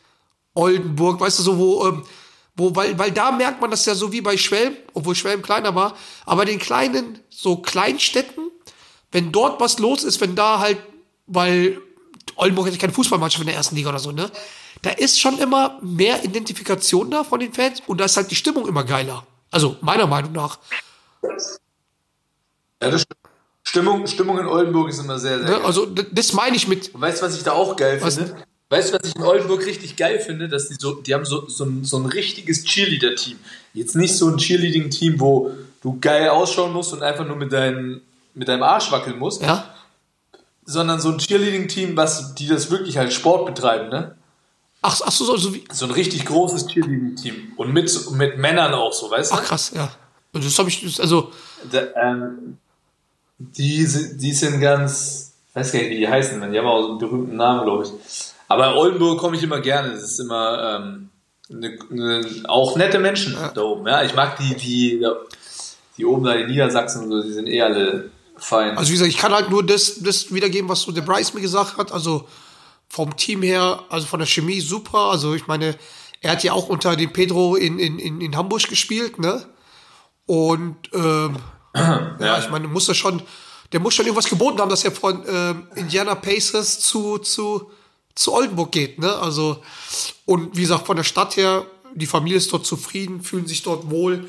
[0.54, 2.04] Oldenburg, weißt du, so, wo, ähm,
[2.56, 5.74] wo, weil, weil da merkt man das ja so wie bei Schwelm, obwohl Schwelm kleiner
[5.74, 5.96] war,
[6.26, 8.50] aber den kleinen, so Kleinstädten,
[9.10, 10.78] wenn dort was los ist, wenn da halt,
[11.26, 11.80] weil
[12.40, 14.30] Oldenburg hat ja keine Fußballmannschaft in der ersten Liga oder so, ne?
[14.82, 18.34] Da ist schon immer mehr Identifikation da von den Fans und da ist halt die
[18.36, 19.26] Stimmung immer geiler.
[19.50, 20.58] Also meiner Meinung nach.
[22.82, 23.20] Ja, das stimmt.
[23.62, 25.54] Stimmung, Stimmung in Oldenburg ist immer sehr, sehr Ne?
[25.56, 25.64] geil.
[25.64, 26.94] Also das meine ich mit.
[26.94, 28.36] Und weißt du, was ich da auch geil Was finde?
[28.70, 30.48] Weißt du, was ich in Oldenburg richtig geil finde?
[30.48, 33.38] Dass die so, die haben so, so, ein, so ein richtiges Cheerleader-Team.
[33.74, 35.50] Jetzt nicht so ein Cheerleading-Team, wo
[35.82, 38.00] du geil ausschauen musst und einfach nur mit, dein,
[38.34, 39.74] mit deinem Arsch wackeln musst, Ja?
[40.70, 44.14] Sondern so ein Cheerleading-Team, was die das wirklich als Sport betreiben, ne?
[44.82, 45.64] Ach, ach so, so, so wie.
[45.72, 47.52] So ein richtig großes Cheerleading-Team.
[47.56, 49.34] Und mit, mit Männern auch so, weißt du?
[49.36, 49.90] Ach krass, ja.
[50.32, 51.30] Und das habe ich, das- also,
[51.70, 52.56] Da, ähm,
[53.38, 56.52] die, sind- die sind ganz, ich weiß gar nicht, wie die heißen, man.
[56.52, 57.90] die haben auch so einen berühmten Namen, glaube ich.
[58.48, 59.90] Aber in Oldenburg komme ich immer gerne.
[59.92, 61.08] Das ist immer ähm,
[61.48, 63.86] ne, ne, auch nette Menschen da oben.
[63.86, 65.06] Ja, ich mag die, die,
[65.96, 68.10] die oben da in Niedersachsen so, die sind eh alle
[68.40, 68.76] fein.
[68.76, 71.40] also wie gesagt, ich kann halt nur das, das wiedergeben, was so der Bryce mir
[71.40, 71.92] gesagt hat.
[71.92, 72.28] Also
[72.88, 75.10] vom Team her, also von der Chemie super.
[75.10, 75.76] Also ich meine,
[76.20, 79.46] er hat ja auch unter dem Pedro in, in, in, in Hamburg gespielt, ne?
[80.26, 81.36] Und ähm,
[81.74, 82.38] ja.
[82.38, 83.22] ich meine, muss er schon,
[83.72, 87.70] der muss schon irgendwas geboten haben, dass er von ähm, Indiana Pacers zu, zu,
[88.14, 89.14] zu Oldenburg geht, ne?
[89.16, 89.62] Also,
[90.26, 93.90] und wie gesagt, von der Stadt her, die Familie ist dort zufrieden, fühlen sich dort
[93.90, 94.28] wohl.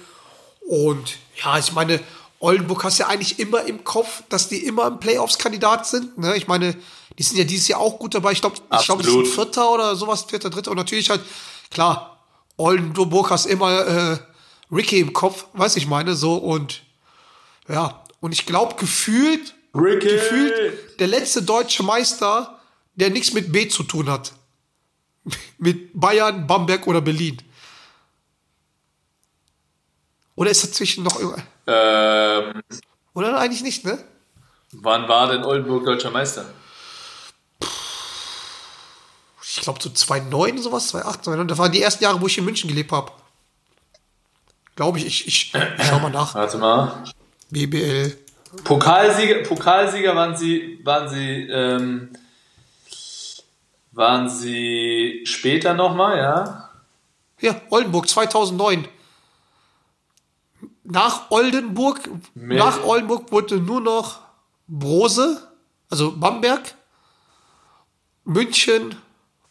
[0.62, 2.00] Und ja, ich meine,
[2.42, 6.18] Oldenburg hast ja eigentlich immer im Kopf, dass die immer ein Playoffs-Kandidat sind.
[6.18, 6.36] Ne?
[6.36, 6.76] Ich meine,
[7.18, 8.32] die sind ja dieses Jahr auch gut dabei.
[8.32, 9.28] Ich glaube, ich glaube, die sind.
[9.28, 10.72] Vierter oder sowas, Vierter, Dritter.
[10.72, 11.22] Und natürlich halt,
[11.70, 12.26] klar,
[12.58, 14.18] Oldenburg hast immer äh,
[14.72, 16.82] Ricky im Kopf, weiß ich meine, so und
[17.70, 18.04] ja.
[18.22, 20.08] Und ich glaube, gefühlt, Ricky!
[20.08, 22.60] gefühlt der letzte deutsche Meister,
[22.96, 24.34] der nichts mit B zu tun hat.
[25.60, 27.38] mit Bayern, Bamberg oder Berlin.
[30.36, 31.44] Oder ist dazwischen noch irgendwas?
[31.68, 32.62] Ähm,
[33.14, 33.98] Oder eigentlich nicht, ne?
[34.74, 36.46] wann war denn Oldenburg deutscher Meister?
[39.44, 41.48] Ich glaube so 2009 sowas, 2008, 2009.
[41.48, 43.12] Das waren die ersten Jahre, wo ich in München gelebt habe.
[44.76, 46.34] Glaube ich, ich, ich, ich schau mal nach.
[46.34, 47.04] Warte mal.
[47.50, 48.18] BBL.
[48.64, 52.14] Pokalsieger, Pokalsieger waren sie, waren sie, ähm,
[53.92, 56.70] waren sie später nochmal, ja?
[57.42, 58.88] Ja, Oldenburg 2009.
[60.92, 62.02] Nach Oldenburg,
[62.34, 64.20] Mit- nach Oldenburg wurde nur noch
[64.68, 65.42] Brose,
[65.90, 66.76] also Bamberg,
[68.26, 68.98] München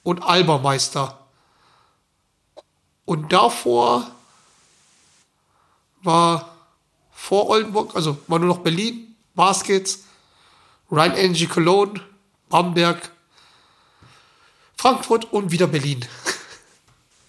[0.03, 1.19] und Alba Meister.
[3.07, 4.11] Und davor
[6.03, 6.55] war
[7.11, 10.01] vor Oldenburg, also war nur noch Berlin, Baskets,
[10.91, 12.01] Rhein Energy Cologne,
[12.51, 13.11] Bamberg,
[14.77, 16.05] Frankfurt und wieder Berlin.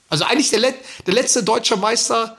[0.09, 0.75] Also eigentlich der, Let
[1.07, 2.35] der letzte deutsche Meister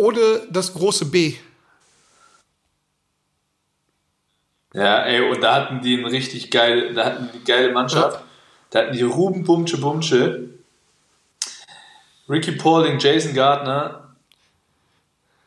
[0.00, 1.36] ohne das große B.
[4.72, 8.20] Ja, ey, und da hatten die ein richtig geile, da hatten die eine geile Mannschaft.
[8.20, 8.24] Ja.
[8.70, 10.48] Da hatten die Ruben Bumsche Bumsche,
[12.28, 14.14] Ricky Pauling, Jason Gardner,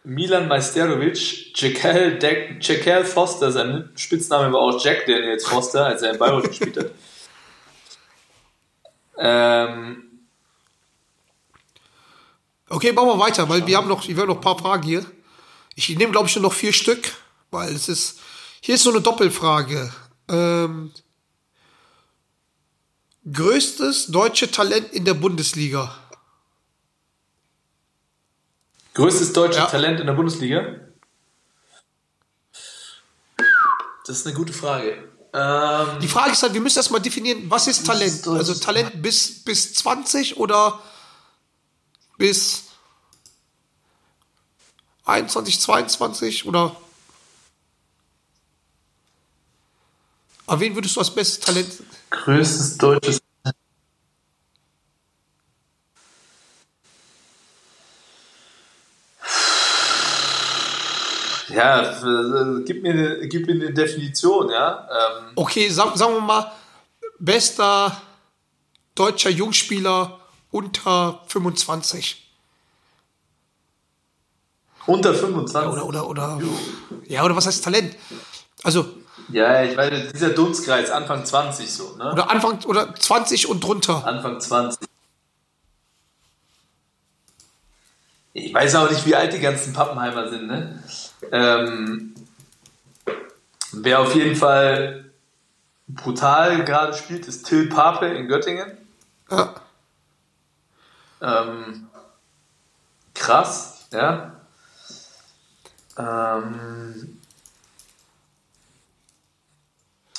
[0.04, 6.12] Milan Majsterovic, Jekyll, De- Jekyll Foster, sein Spitzname war auch Jack Daniels Foster, als er
[6.12, 6.92] in Bayreuth gespielt hat.
[9.16, 10.13] Ähm,
[12.74, 15.06] Okay, machen wir weiter, weil wir haben noch, wir haben noch ein paar Fragen hier.
[15.76, 17.12] Ich nehme, glaube ich, nur noch vier Stück,
[17.52, 18.20] weil es ist.
[18.62, 19.94] Hier ist so eine Doppelfrage.
[20.28, 20.92] Ähm,
[23.32, 25.96] größtes deutsche Talent in der Bundesliga.
[28.96, 29.66] größtes deutsches Ja.
[29.68, 30.62] Talent in der Bundesliga?
[34.06, 35.10] Das ist eine gute Frage.
[35.34, 38.28] Ähm, Die Frage ist halt, wir müssen erstmal definieren, was ist Talent?
[38.28, 40.80] Also Talent bis, bis 20 oder
[42.24, 42.70] bis
[45.04, 46.74] 21, 22 oder.
[50.46, 51.84] Aber wen würdest du als bestes Talent?
[52.12, 53.20] größtes deutsches
[61.50, 64.88] Ja, gib mir, eine, gib mir eine Definition, ja.
[64.90, 66.52] Ähm, Okay, sag, sagen wir mal,
[67.20, 68.02] bester
[68.96, 70.23] deutscher Jungspieler
[70.54, 72.32] unter 25.
[74.86, 75.72] unter 25.
[75.72, 76.42] Oder, oder, oder.
[77.06, 77.96] Ja, oder was heißt Talent?
[78.64, 78.86] Also,
[79.30, 82.12] Ja, ich meine, dieser Dunstkreis, Anfang 20 so, ne?
[82.12, 84.06] oder Anfang, oder 20 und drunter.
[84.06, 84.88] Anfang 20.
[88.34, 90.84] Ich weiß auch nicht, wie alt die ganzen Pappenheimer sind, ne?
[91.32, 92.14] Ähm,
[93.72, 95.12] wer auf jeden Fall
[95.88, 98.78] brutal gerade spielt, ist Till Pape in Göttingen.
[99.32, 99.56] Ja.
[101.24, 101.88] Ähm,
[103.14, 104.42] krass, ja.
[105.98, 107.20] Ähm,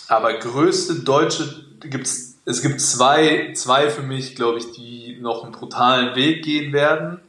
[0.09, 5.53] aber größte deutsche gibt's, es gibt zwei, zwei für mich, glaube ich, die noch einen
[5.53, 7.21] brutalen Weg gehen werden.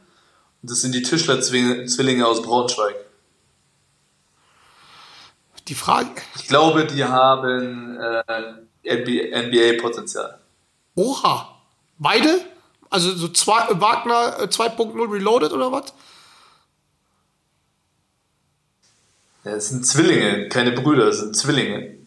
[0.62, 2.96] Und das sind die Tischler-Zwillinge aus Braunschweig.
[5.68, 8.52] Die Frage, Ich glaube, die haben äh,
[8.84, 10.38] NBA-Potenzial.
[10.94, 11.58] oha,
[11.98, 12.40] beide?
[12.96, 15.92] Also so zwei, Wagner äh, 2.0 Reloaded oder was?
[19.44, 21.98] Ja, es sind Zwillinge, keine Brüder, es sind Zwillinge.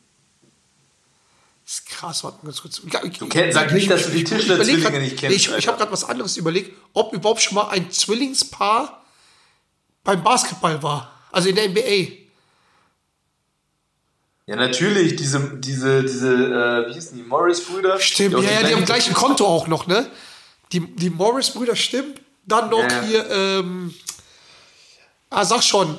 [1.63, 2.81] Das ist krass, warte mal ganz kurz.
[2.81, 6.03] Du kennst- sag nicht, dass du die Tischler-Zwillinge nicht kennst, Ich, ich habe gerade was
[6.05, 9.05] anderes überlegt, ob überhaupt schon mal ein Zwillingspaar
[10.03, 11.13] beim Basketball war.
[11.31, 12.17] Also in der NBA.
[14.47, 17.99] Ja, natürlich, diese, diese, diese, äh, wie hießen die, Morris-Brüder?
[17.99, 20.09] Stimmt, auch ja, ja, die haben gleichen- gleichen Konto auch noch, ne?
[20.71, 22.21] Die, die Morris-Brüder, stimmt.
[22.45, 23.93] Dann noch Ja, hier, ähm,
[25.29, 25.97] ah, sag schon,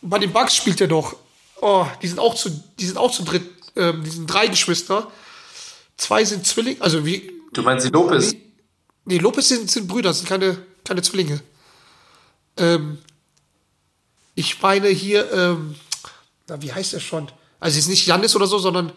[0.00, 1.14] bei den Bucks spielt er doch.
[1.60, 5.10] Oh, die sind auch zu, die sind auch zu dritt, ähm, die sind drei Geschwister.
[5.96, 8.34] Zwei sind Zwillinge, also wie, Du meinst die Lopez?
[9.04, 11.40] nee, Lopez sind, sind Brüder, sind keine, keine Zwillinge.
[12.56, 12.98] Ähm,
[14.34, 15.76] ich meine hier, ähm,
[16.48, 17.28] na, wie heißt er schon?
[17.60, 18.90] Also, es ist nicht Janis oder so, sondern,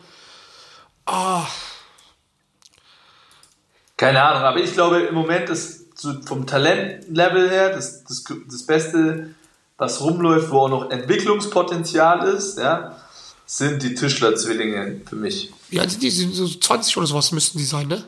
[3.97, 8.65] Keine Ahnung, aber ich glaube im Moment ist so vom Talentlevel her das, das, das
[8.65, 9.33] Beste,
[9.77, 12.97] was rumläuft, wo auch noch Entwicklungspotenzial ist, ja,
[13.45, 15.53] sind die Tischler-Zwillinge für mich.
[15.77, 16.11] alt sind die?
[16.11, 18.03] Sind so 20 oder sowas müssten die sein, ne?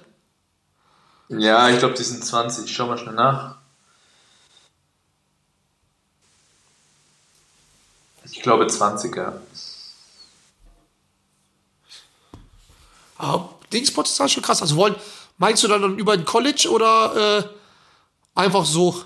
[1.29, 2.65] Ja, ich glaube, die sind 20.
[2.65, 3.55] Ich schau mal schnell nach.
[8.31, 9.33] Ich glaube 20, ja.
[13.17, 14.61] Aber Dingspotenzial ist schon krass.
[14.61, 14.95] Also wollen,
[15.37, 17.49] meinst du dann über ein College oder äh,
[18.35, 19.03] einfach so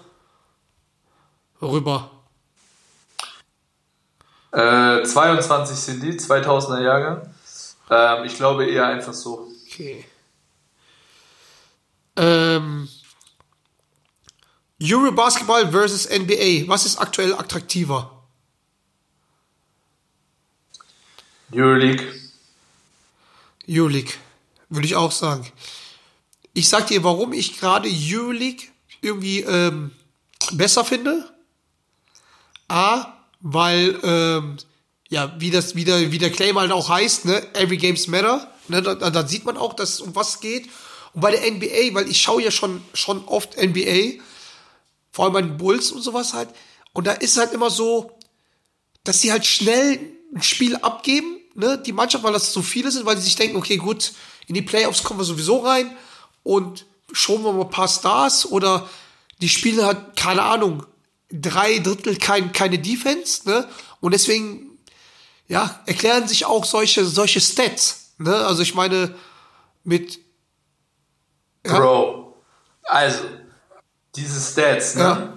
[1.61, 2.11] rüber?
[4.51, 7.33] Äh, 22 sind die, 2000er Jahrgang.
[7.89, 9.47] Ähm, ich glaube eher einfach so.
[9.67, 10.05] Okay.
[12.17, 12.89] Ähm,
[14.81, 16.67] Eurobasketball versus NBA.
[16.67, 18.11] Was ist aktuell attraktiver?
[21.53, 22.05] Euroleague.
[23.69, 24.13] Euroleague,
[24.69, 25.49] würde ich auch sagen.
[26.53, 28.67] Ich sag dir, warum ich gerade Euroleague
[29.01, 29.91] irgendwie ähm,
[30.51, 31.29] besser finde.
[32.67, 34.57] A, weil, ähm,
[35.09, 38.49] ja, wie das, wie der, wie der Claim halt auch heißt, ne, every games matter.
[38.67, 40.69] Ne, da, da sieht man auch, dass um was geht.
[41.13, 44.21] Und bei der NBA, weil ich schaue ja schon, schon oft NBA,
[45.11, 46.49] vor allem bei den Bulls und sowas halt.
[46.93, 48.17] Und da ist halt immer so,
[49.03, 49.99] dass sie halt schnell
[50.33, 53.57] ein Spiel abgeben, ne, die Mannschaft, weil das so viele sind, weil sie sich denken,
[53.57, 54.13] okay, gut,
[54.47, 55.95] in die Playoffs kommen wir sowieso rein
[56.43, 58.89] und schon wir mal ein paar Stars oder
[59.41, 60.85] die spielen halt, keine Ahnung,
[61.31, 63.67] drei Drittel kein, keine Defense, ne,
[63.99, 64.77] und deswegen,
[65.47, 69.15] ja, erklären sich auch solche, solche Stats, ne, also ich meine,
[69.83, 70.19] mit,
[71.65, 71.77] Ja.
[71.79, 72.35] Bro.
[72.83, 73.19] Also,
[74.15, 75.01] diese Stats, ne?
[75.01, 75.33] Ja.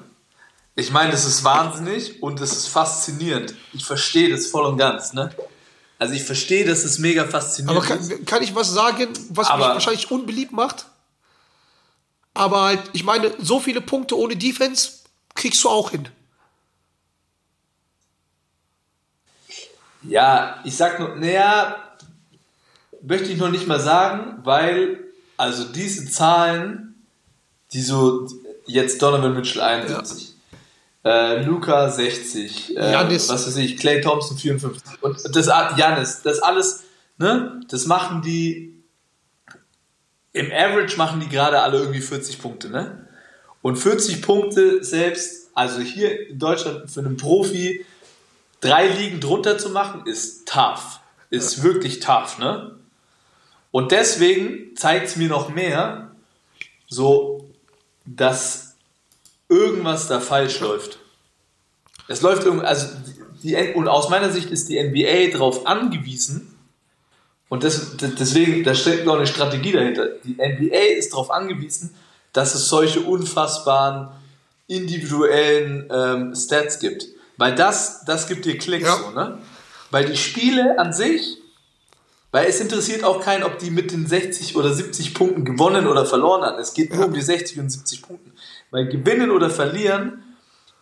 [0.77, 3.55] Ich meine, das ist wahnsinnig und das ist faszinierend.
[3.73, 5.31] Ich verstehe das voll und ganz, ne?
[5.99, 8.09] Also ich verstehe, dass es mega faszinierend aber ist.
[8.11, 10.87] kann, kann ich was sagen, was mich Aber- wahrscheinlich unbeliebt macht?
[12.35, 14.91] Aber halt, ich meine, so viele Punkte ohne Defense
[15.35, 16.09] kriegst du auch hin.
[20.03, 21.77] Ja, ich sag nur, naja,
[23.01, 25.05] möchte ich noch nicht mal sagen, weil,
[25.37, 26.95] also diese Zahlen,
[27.73, 28.29] die so,
[28.67, 30.35] jetzt Donovan Mitchell 71,
[31.05, 33.29] äh, Luca 60, äh, Giannis.
[33.29, 36.85] was weiß ich, Clay Thompson 54 und das, Janis, das alles,
[37.19, 38.74] ne, das machen die,
[40.35, 43.07] im Average machen die gerade alle irgendwie 40 Punkte, ne?
[43.63, 47.87] Und 40 Punkte selbst, also hier in Deutschland für einen Profi,
[48.61, 51.01] drei Ligen drunter zu machen, ist tough.
[51.31, 52.75] Ist wirklich tough, ne?
[53.71, 56.11] Und deswegen zeigt es mir noch mehr,
[56.89, 57.49] so,
[58.05, 58.75] dass
[59.49, 60.99] irgendwas da falsch läuft.
[62.09, 62.89] Es läuft irgendwie, also,
[63.43, 66.54] die, und aus meiner Sicht ist die NBA darauf angewiesen,
[67.49, 70.09] und das, deswegen, da steckt noch eine Strategie dahinter.
[70.25, 71.95] Die NBA ist darauf angewiesen,
[72.33, 74.09] dass es solche unfassbaren
[74.67, 77.07] individuellen ähm, Stats gibt.
[77.37, 78.97] Weil das, das gibt dir Klicks, Ja.
[78.97, 79.39] so, ne?
[79.91, 81.39] Weil die Spiele an sich,
[82.33, 86.05] weil es interessiert auch keinen, ob die mit den 60 oder 70 Punkten gewonnen oder
[86.05, 86.59] verloren haben.
[86.59, 88.33] Es geht nur um die 60 und 70 Punkten.
[88.71, 90.25] Weil gewinnen oder verlieren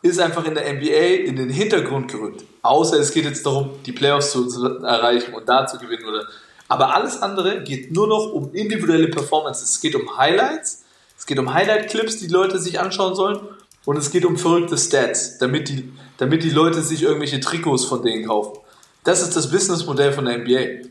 [0.00, 2.44] ist einfach in der NBA in den Hintergrund gerückt.
[2.62, 6.04] Außer es geht jetzt darum, die Playoffs zu, zu erreichen und da zu gewinnen.
[6.06, 6.24] Oder,
[6.72, 9.72] aber alles andere geht nur noch um individuelle Performances.
[9.72, 10.84] Es geht um Highlights,
[11.18, 13.40] es geht um Highlight-Clips, die Leute sich anschauen sollen.
[13.84, 18.02] Und es geht um verrückte Stats, damit die, damit die Leute sich irgendwelche Trikots von
[18.02, 18.58] denen kaufen.
[19.04, 20.88] Das ist das Businessmodell von der NBA.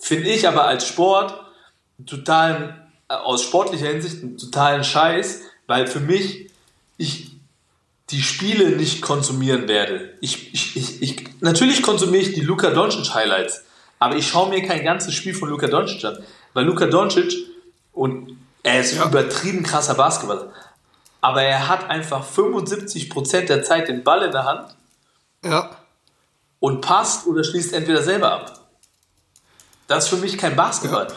[0.00, 1.38] Finde ich aber als Sport
[2.06, 2.74] totalen,
[3.10, 6.48] äh, aus sportlicher Hinsicht einen totalen Scheiß, weil für mich,
[6.96, 7.32] ich,
[8.08, 10.14] die Spiele nicht konsumieren werde.
[10.22, 13.64] Ich, ich, ich, ich, natürlich konsumiere ich die Luka Doncic Highlights,
[14.04, 17.32] aber ich schaue mir kein ganzes Spiel von Luka Doncic an, weil Luka Doncic
[17.92, 20.52] und er ist übertrieben krasser Basketballer,
[21.22, 24.76] aber er hat einfach 75% der Zeit den Ball in der Hand
[25.42, 25.70] Ja.
[26.60, 28.60] und passt oder schließt entweder selber ab.
[29.86, 31.08] Das ist für mich kein Basketball.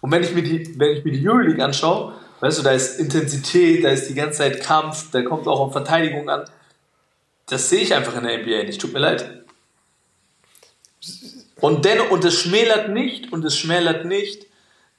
[0.00, 3.00] Und wenn ich mir die, wenn ich mir die Euroleague anschaue, weißt du, da ist
[3.00, 6.44] Intensität, da ist die ganze Zeit Kampf, da kommt auch auf Verteidigung an.
[7.46, 8.80] Das sehe ich einfach in der NBA nicht.
[8.80, 9.44] Tut mir leid.
[11.60, 14.46] Und dennoch, und es schmälert nicht, und es schmälert nicht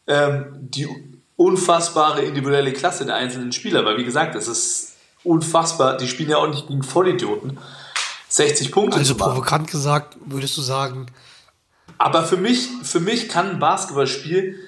[0.08, 0.88] ähm, die
[1.36, 4.94] unfassbare individuelle Klasse der einzelnen Spieler, weil wie gesagt, das ist
[5.24, 5.98] unfassbar.
[5.98, 7.58] Die spielen ja auch nicht gegen Vollidioten.
[8.28, 11.08] 60 Punkte Also provokant gesagt, würdest du sagen,
[11.98, 14.60] Aber für mich, für mich kann ein Basketballspiel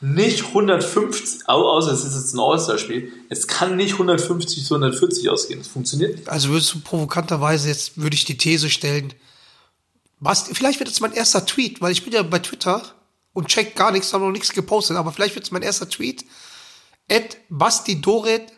[0.00, 5.28] nicht 150, au- außer es ist jetzt ein All-Star-Spiel, es kann nicht 150 zu 140
[5.28, 5.58] ausgehen.
[5.60, 6.28] Das funktioniert nicht.
[6.28, 9.12] also würdest du provokanterweise, jetzt würde ich die These stellen,
[10.20, 12.94] Basti, vielleicht wird es mein erster Tweet, weil ich bin ja bei Twitter
[13.32, 16.24] und check gar nichts, habe noch nichts gepostet, aber vielleicht wird es mein erster Tweet.
[17.08, 18.52] Ed Basti Doret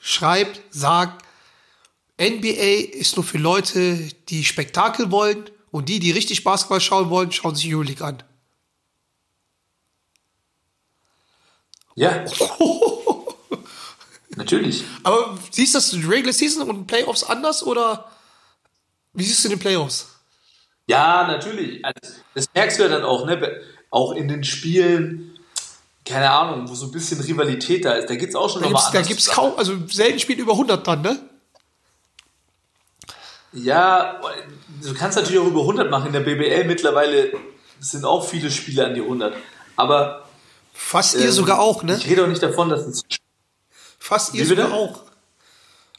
[0.00, 1.24] schreibt, sagt,
[2.20, 3.96] NBA ist nur für Leute,
[4.28, 8.22] die Spektakel wollen und die, die richtig Basketball schauen wollen, schauen sich Euroleague an.
[11.96, 12.24] Ja.
[14.36, 14.84] Natürlich.
[15.02, 18.10] Aber siehst du das in Regular Season und Playoffs anders oder
[19.12, 20.09] wie siehst du den Playoffs?
[20.90, 21.84] Ja, natürlich.
[21.84, 22.00] Also,
[22.34, 23.60] das merkst du ja dann auch, ne?
[23.90, 25.38] Auch in den Spielen,
[26.04, 28.10] keine Ahnung, wo so ein bisschen Rivalität da ist.
[28.10, 29.50] Da geht es auch schon nochmal gibt's, da anders gibt's zusammen.
[29.50, 31.20] kaum, also selten spielt über 100 dann, ne?
[33.52, 34.20] Ja,
[34.82, 36.08] du kannst natürlich auch über 100 machen.
[36.08, 37.34] In der BBL mittlerweile
[37.78, 39.34] sind auch viele Spiele an die 100.
[39.76, 40.28] Aber
[40.72, 41.96] Fast ihr ähm, sogar auch, ne?
[41.96, 43.04] Ich rede auch nicht davon, dass es
[44.00, 45.02] Fast ihr sogar auch.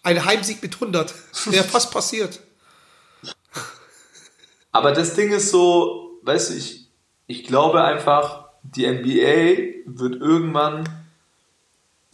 [0.04, 1.14] Ein Heimsieg mit 100.
[1.46, 2.42] Wäre fast passiert.
[4.72, 6.88] Aber das Ding ist so, weißt du, ich,
[7.28, 10.88] ich glaube einfach, die NBA wird irgendwann,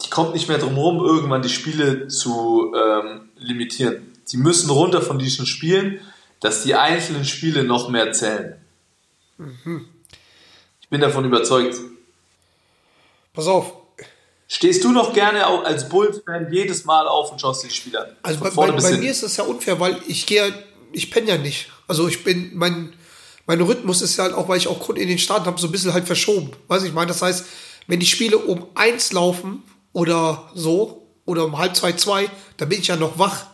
[0.04, 4.12] die kommt nicht mehr drum herum, irgendwann die Spiele zu ähm, limitieren.
[4.30, 6.00] Die müssen runter von diesen Spielen,
[6.40, 8.56] dass die einzelnen Spiele noch mehr zählen.
[10.80, 11.76] Ich bin davon überzeugt.
[13.32, 13.72] Pass auf.
[14.48, 18.16] Stehst du noch gerne auch als Bulls-Fan jedes Mal auf und schaust die Spiele an?
[18.22, 20.52] Also bei, bei, bei mir ist das ja unfair, weil ich gehe,
[20.92, 21.70] ich penne ja nicht.
[21.88, 22.92] Also ich bin, mein,
[23.46, 25.66] mein Rhythmus ist ja halt auch, weil ich auch Kunden in den Staaten habe, so
[25.66, 26.52] ein bisschen halt verschoben.
[26.68, 27.44] Weiß ich meine, das heißt,
[27.86, 29.62] wenn die Spiele um eins laufen
[29.92, 33.46] oder so, oder um halb zwei, zwei, dann bin ich ja noch wach.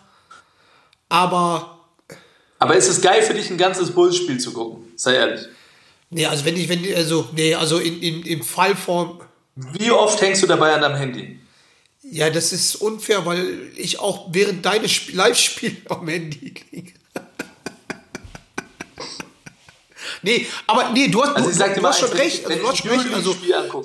[1.09, 1.81] Aber
[2.59, 4.85] Aber ist es geil für dich, ein ganzes Bulls-Spiel zu gucken?
[4.97, 5.47] Sei ehrlich.
[6.11, 9.21] Nee, also wenn ich, wenn, also, nee, also in, in, im Fall von,
[9.57, 11.39] Wie oft hängst du dabei an deinem Handy?
[12.03, 16.93] ja, das ist unfair, weil ich auch während deines Sp- Live-Spiels am Handy liege.
[20.25, 22.45] Nee, aber nee, du hast, Also du, du mal hast schon wenn recht.
[22.45, 23.15] Also, wenn du hast schon recht.
[23.15, 23.37] Also,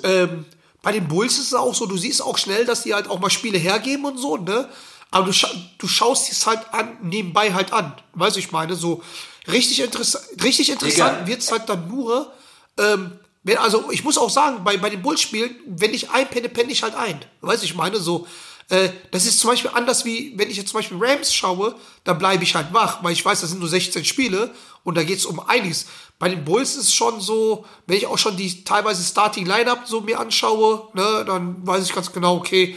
[0.02, 0.44] ähm,
[0.82, 3.20] bei den Bulls ist es auch so, du siehst auch schnell, dass die halt auch
[3.20, 4.68] mal Spiele hergeben und so, ne?
[5.10, 7.92] Aber du, scha du schaust es halt an, nebenbei halt an.
[8.14, 9.02] Weißt du, ich meine, so
[9.48, 11.26] richtig, interessa richtig interessant Digga.
[11.26, 12.32] wird's halt dann nur,
[12.78, 13.12] ähm,
[13.42, 16.82] wenn, also ich muss auch sagen, bei, bei den Bulls-Spielen, wenn ich einpenne, penne ich
[16.82, 17.20] halt ein.
[17.40, 18.26] Weißt du, ich meine, so,
[18.68, 21.74] äh, das ist zum Beispiel anders wie, wenn ich jetzt zum Beispiel Rams schaue,
[22.04, 25.02] dann bleibe ich halt wach, weil ich weiß, das sind nur 16 Spiele und da
[25.02, 25.86] geht's um einiges.
[26.20, 29.86] Bei den Bulls ist es schon so, wenn ich auch schon die teilweise Starting Lineup
[29.86, 32.76] so mir anschaue, ne, dann weiß ich ganz genau, okay,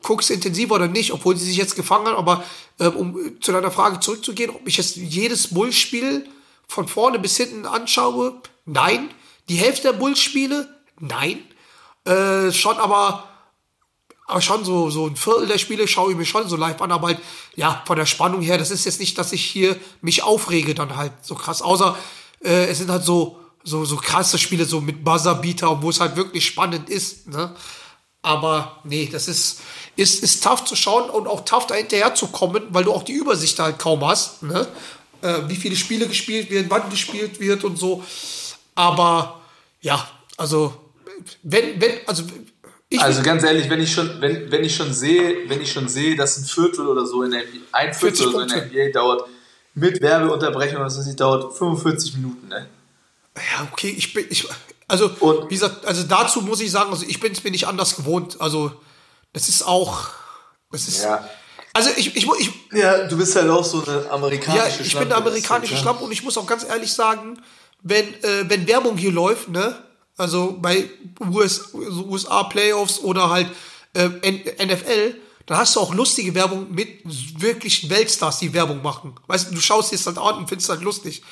[0.00, 2.16] guckst du intensiver oder nicht, obwohl sie sich jetzt gefangen haben.
[2.16, 2.44] Aber
[2.78, 6.24] äh, um zu deiner Frage zurückzugehen, ob ich jetzt jedes Bulls-Spiel
[6.68, 9.10] von vorne bis hinten anschaue, nein.
[9.48, 11.42] Die Hälfte der Bulls-Spiele, nein.
[12.04, 13.28] Äh, schon aber,
[14.28, 16.92] aber schon so, so ein Viertel der Spiele schaue ich mir schon so live an,
[16.92, 17.18] aber halt,
[17.56, 20.94] ja, von der Spannung her, das ist jetzt nicht, dass ich hier mich aufrege dann
[20.94, 21.98] halt so krass, außer
[22.42, 26.16] äh, es sind halt so, so, so krasse Spiele, so mit Buzzerbeater, wo es halt
[26.16, 27.54] wirklich spannend ist, ne?
[28.22, 29.60] Aber nee, das ist,
[29.96, 33.02] ist, ist tough zu schauen und auch tough da hinterher zu kommen, weil du auch
[33.02, 34.66] die Übersicht halt kaum hast, ne?
[35.22, 38.04] Äh, wie viele Spiele gespielt werden, wann gespielt wird und so.
[38.74, 39.40] Aber
[39.80, 40.74] ja, also
[41.42, 42.24] wenn, wenn, also
[42.88, 45.88] ich Also ganz ehrlich, wenn ich schon, wenn, wenn ich schon sehe, wenn ich schon
[45.88, 48.84] sehe, dass ein Viertel oder so in der ein 40 Viertel oder so in der
[48.84, 49.28] NBA dauert,
[49.80, 52.66] mit Werbeunterbrechung, weiß ich, dauert 45 Minuten, ne?
[53.36, 54.46] Ja, okay, ich bin, ich,
[54.86, 57.66] also, Und- wie gesagt, also dazu muss ich sagen, also ich bin es mir nicht
[57.66, 58.40] anders gewohnt.
[58.40, 58.72] Also,
[59.32, 60.08] das ist auch,
[60.72, 61.28] das ist, Ja.
[61.72, 65.02] also ich, ich, ich, Ja, du bist halt auch so eine ja, amerikanische ich bin
[65.04, 65.82] eine amerikanische Schlampe.
[65.82, 67.40] Schlampe und ich muss auch ganz ehrlich sagen,
[67.82, 69.76] wenn, äh, wenn Werbung hier läuft, ne,
[70.16, 73.46] also bei US, so USA Playoffs oder halt
[73.94, 74.08] äh,
[74.66, 75.14] NFL,
[75.50, 77.00] dann hast du auch lustige Werbung mit
[77.40, 79.16] wirklichen Weltstars, die Werbung machen.
[79.26, 81.22] Weißt du, du schaust dir das halt an und findest halt lustig.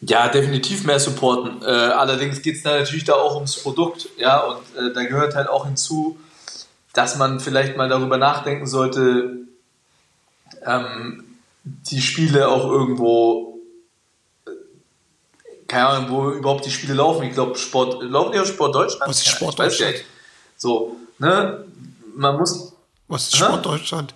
[0.00, 1.60] Ja, definitiv mehr supporten.
[1.60, 5.48] Äh, allerdings geht es natürlich da auch ums Produkt, ja, und äh, da gehört halt
[5.48, 6.16] auch hinzu,
[6.94, 9.38] dass man vielleicht mal darüber nachdenken sollte,
[10.64, 11.24] ähm,
[11.64, 13.58] die Spiele auch irgendwo,
[14.46, 14.50] äh,
[15.66, 17.24] keine Ahnung, wo überhaupt die Spiele laufen.
[17.24, 19.10] Ich glaube, Sport, laufen die auf Sport Deutschland?
[19.10, 19.96] Was ist Sport Deutschland?
[20.56, 21.64] So, ne,
[22.14, 22.67] man muss,
[23.08, 23.44] Was ist Hä?
[23.44, 24.14] Sport Deutschland?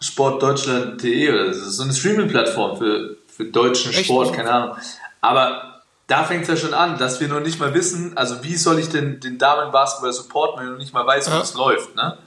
[0.00, 4.06] sportdeutschland.de oder das ist so eine Streaming-Plattform für, für deutschen Echt?
[4.06, 4.76] Sport, keine Ahnung.
[5.20, 8.56] Aber da fängt es ja schon an, dass wir noch nicht mal wissen, also wie
[8.56, 11.40] soll ich denn den Damenbasketball supporten, wenn du nicht mal weißt, wie Ja.
[11.42, 12.18] es läuft, ne?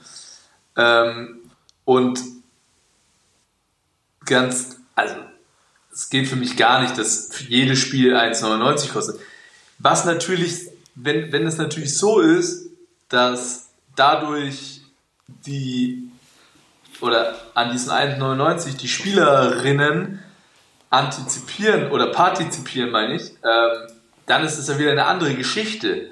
[0.76, 1.40] Ähm,
[1.84, 2.18] und
[4.24, 5.14] ganz, also
[5.92, 9.20] es geht für mich gar nicht, dass jedes Spiel 1,99 kostet.
[9.78, 12.65] Was natürlich, wenn, wenn es natürlich so ist,
[13.08, 14.82] dass dadurch
[15.46, 16.10] die
[17.00, 20.22] oder an diesen 1,99 die Spielerinnen
[20.90, 23.90] antizipieren oder partizipieren, meine ich, ähm,
[24.26, 26.10] dann ist es ja wieder eine andere Geschichte.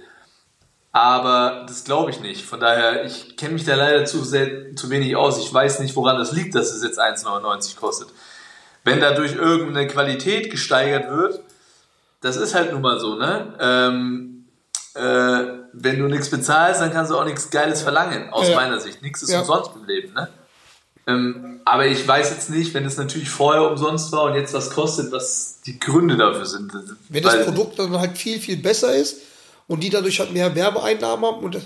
[0.92, 2.44] Aber das glaube ich nicht.
[2.44, 5.44] Von daher, ich kenne mich da leider zu, sehr, zu wenig aus.
[5.44, 8.08] Ich weiß nicht, woran das liegt, dass es jetzt 1,99 kostet.
[8.84, 11.40] Wenn dadurch irgendeine Qualität gesteigert wird,
[12.20, 13.54] das ist halt nun mal so, ne?
[13.58, 14.33] Ähm,
[14.94, 18.56] äh, wenn du nichts bezahlst, dann kannst du auch nichts Geiles verlangen, aus Ja.
[18.56, 19.02] meiner Sicht.
[19.02, 19.40] Nichts ist Ja.
[19.40, 20.28] umsonst im Leben, ne?
[21.06, 24.70] Ähm, aber ich weiß jetzt nicht, wenn es natürlich vorher umsonst war und jetzt was
[24.70, 26.72] kostet, was die Gründe dafür sind.
[27.10, 29.18] Wenn das Weil- Produkt dann halt viel, viel besser ist
[29.68, 31.60] und die dadurch halt mehr Werbeeinnahmen haben und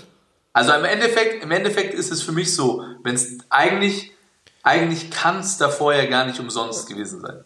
[0.51, 4.11] Also im Endeffekt, im Endeffekt ist es für mich so, wenn es eigentlich,
[4.63, 7.43] eigentlich kann es da vorher gar nicht umsonst gewesen sein.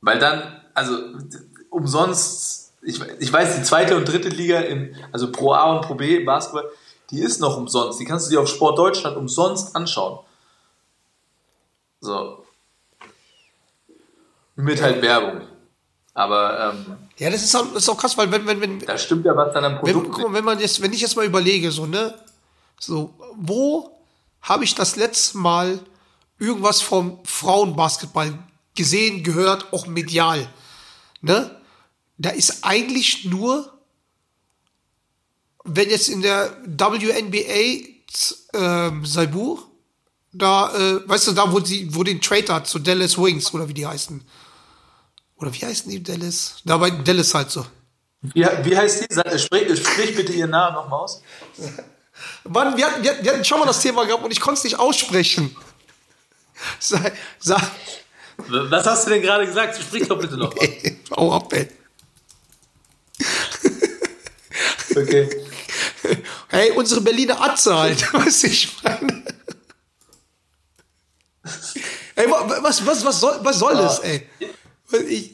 [0.00, 0.96] Weil dann, also
[1.70, 5.94] umsonst, ich, ich weiß, die zweite und dritte Liga, in, also Pro A und Pro
[5.94, 6.70] B im Basketball,
[7.10, 7.98] die ist noch umsonst.
[8.00, 10.20] Die kannst du dir auf Sport Deutschland umsonst anschauen.
[12.00, 12.44] So.
[14.56, 15.42] Mit halt Werbung.
[16.14, 18.98] Aber ähm, ja, das ist auch, das ist auch krass, weil wenn, wenn, wenn, da
[18.98, 20.12] stimmt ja was dann am wenn, Produkt.
[20.12, 22.12] guck mal, wenn man jetzt, wenn ich jetzt mal überlege, so, ne,
[22.80, 23.96] so, wo
[24.42, 25.78] habe ich das letzte Mal
[26.40, 28.36] irgendwas vom Frauenbasketball
[28.74, 30.48] gesehen, gehört, auch medial,
[31.20, 31.57] ne?
[32.18, 33.72] Da ist eigentlich nur,
[35.64, 37.86] wenn jetzt in der WNBA
[38.54, 39.64] ähm, Saibur,
[40.32, 43.68] da, äh, weißt du, da, wo sie, wo den Trade hat zu Dallas Wings oder
[43.68, 44.22] wie die heißen.
[45.36, 46.56] Oder wie heißen die Dallas?
[46.64, 47.64] Da bei Dallas halt so.
[48.20, 49.38] Wie, wie heißt die?
[49.38, 51.22] Sprich, sprich bitte ihren Namen nochmal aus.
[52.48, 54.58] Mann, wir hatten, wir, hatten, wir hatten schon mal das Thema gehabt und ich konnte
[54.58, 55.56] es nicht aussprechen.
[56.80, 57.62] Sag, sag,
[58.48, 59.80] Was hast du denn gerade gesagt?
[59.80, 60.68] Sprich doch bitte noch mal.
[61.16, 61.68] hau ab, ey.
[64.90, 65.28] Okay.
[66.48, 68.12] Hey, unsere Berliner Atze halt.
[68.12, 69.24] Was ich meine.
[72.16, 74.28] Ey, wa- was, was, was soll, was soll das, ey?
[75.08, 75.30] Ich,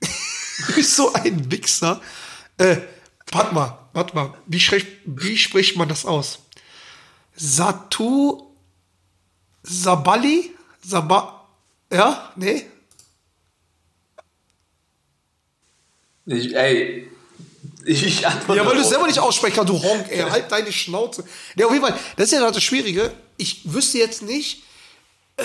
[0.66, 2.00] du bist so ein Wichser.
[2.58, 2.78] Äh,
[3.30, 4.34] warte mal, warte mal.
[4.46, 6.40] Wie, schrecht, wie spricht man das aus?
[7.36, 8.54] Satu
[9.62, 10.50] Sabali?
[10.82, 11.46] Saba,
[11.92, 12.32] ja?
[12.36, 12.66] Nee?
[16.26, 17.08] Ich, ey,
[17.86, 18.60] ich, antworte.
[18.60, 21.24] Ja, weil du es selber nicht aussprechen kannst, du Honk, ey, halt deine Schnauze.
[21.54, 23.12] Ja, auf jeden Fall, das ist ja das Schwierige.
[23.36, 24.62] Ich wüsste jetzt nicht,
[25.36, 25.44] äh,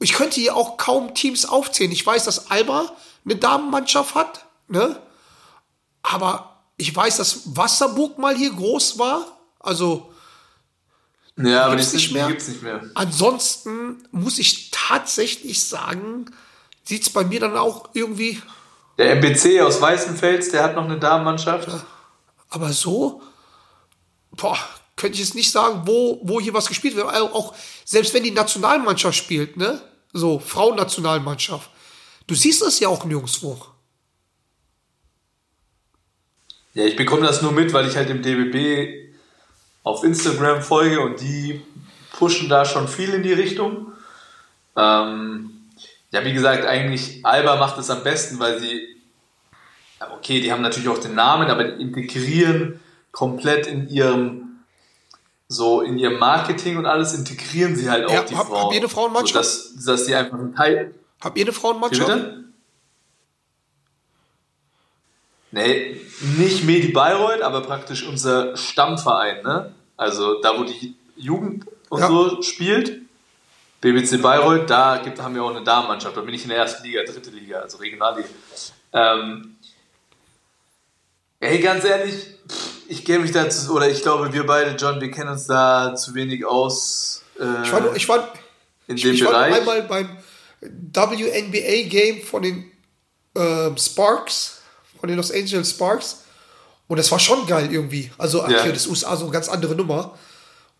[0.00, 1.92] ich könnte hier auch kaum Teams aufzählen.
[1.92, 2.92] Ich weiß, dass Alba
[3.24, 4.98] eine Damenmannschaft hat, ne?
[6.02, 9.26] Aber ich weiß, dass Wasserburg mal hier groß war.
[9.58, 10.10] Also,
[11.36, 12.26] Ja, aber die, sind, nicht mehr.
[12.26, 12.80] die gibt's nicht mehr.
[12.94, 16.26] ansonsten muss ich tatsächlich sagen,
[16.84, 18.40] sieht's bei mir dann auch irgendwie,
[19.00, 21.70] Der MBC aus Weißenfels, der hat noch eine Damenmannschaft.
[22.50, 23.22] aber so,
[24.32, 24.58] boah,
[24.94, 27.06] könnte ich jetzt nicht sagen, wo, wo hier was gespielt wird.
[27.06, 27.54] Auch, auch
[27.86, 29.80] selbst wenn die Nationalmannschaft spielt, ne?
[30.12, 31.70] So, Frauennationalmannschaft.
[32.26, 33.58] Du siehst es ja auch nirgendwo.
[36.74, 39.14] Ja, ich bekomme das nur mit, weil ich halt dem DBB
[39.82, 41.62] auf Instagram folge und die
[42.12, 43.94] pushen da schon viel in die Richtung.
[44.76, 45.59] Ähm,
[46.12, 48.96] ja, wie gesagt, eigentlich Alba macht es am besten, weil sie,
[50.16, 52.80] okay, die haben natürlich auch den Namen, aber die integrieren
[53.12, 54.46] komplett in ihrem
[55.52, 58.62] so in ihrem Marketing und alles integrieren sie halt auch Ja, die hab- Frauen.
[58.64, 59.44] habt ihr eine Frauenmannschaft?
[59.44, 60.94] So, dass, dass die einfach ein Teil.
[61.20, 62.06] Habt ihr eine Wie Frauenmannschaft?
[62.08, 62.44] bitte?
[65.52, 66.00] Nee,
[66.38, 69.74] nicht Medi Bayreuth, aber praktisch unser Stammverein, ne?
[69.96, 72.06] Also da, wo die Jugend und Ja.
[72.08, 73.02] so spielt.
[73.80, 76.16] BBC Bayreuth, da gibt, haben wir auch eine Damenmannschaft.
[76.16, 78.28] Da bin ich in der ersten Liga, dritte Liga, also Regionalliga.
[78.92, 79.56] Ähm,
[81.40, 82.14] ey, ganz ehrlich,
[82.88, 86.14] ich kenne mich dazu, oder ich glaube, wir beide, John, wir kennen uns da zu
[86.14, 88.32] wenig aus äh, Ich war, ich war,
[88.88, 89.54] in ich, dem ich war Bereich.
[89.54, 90.18] einmal beim
[90.60, 92.70] WNBA-Game von den
[93.36, 94.60] ähm, Sparks,
[94.98, 96.24] von den Los Angeles Sparks.
[96.88, 98.10] Und das war schon geil irgendwie.
[98.18, 98.66] Also Ja.
[98.66, 100.18] das USA so eine ganz andere Nummer.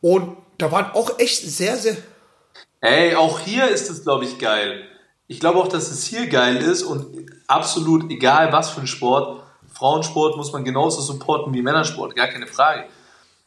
[0.00, 1.96] Und da waren auch echt sehr, sehr.
[2.80, 4.86] Ey, auch hier ist es, glaube ich, geil.
[5.26, 9.42] Ich glaube auch, dass es hier geil ist und absolut egal, was für ein Sport.
[9.72, 12.86] Frauensport muss man genauso supporten wie Männersport, gar keine Frage.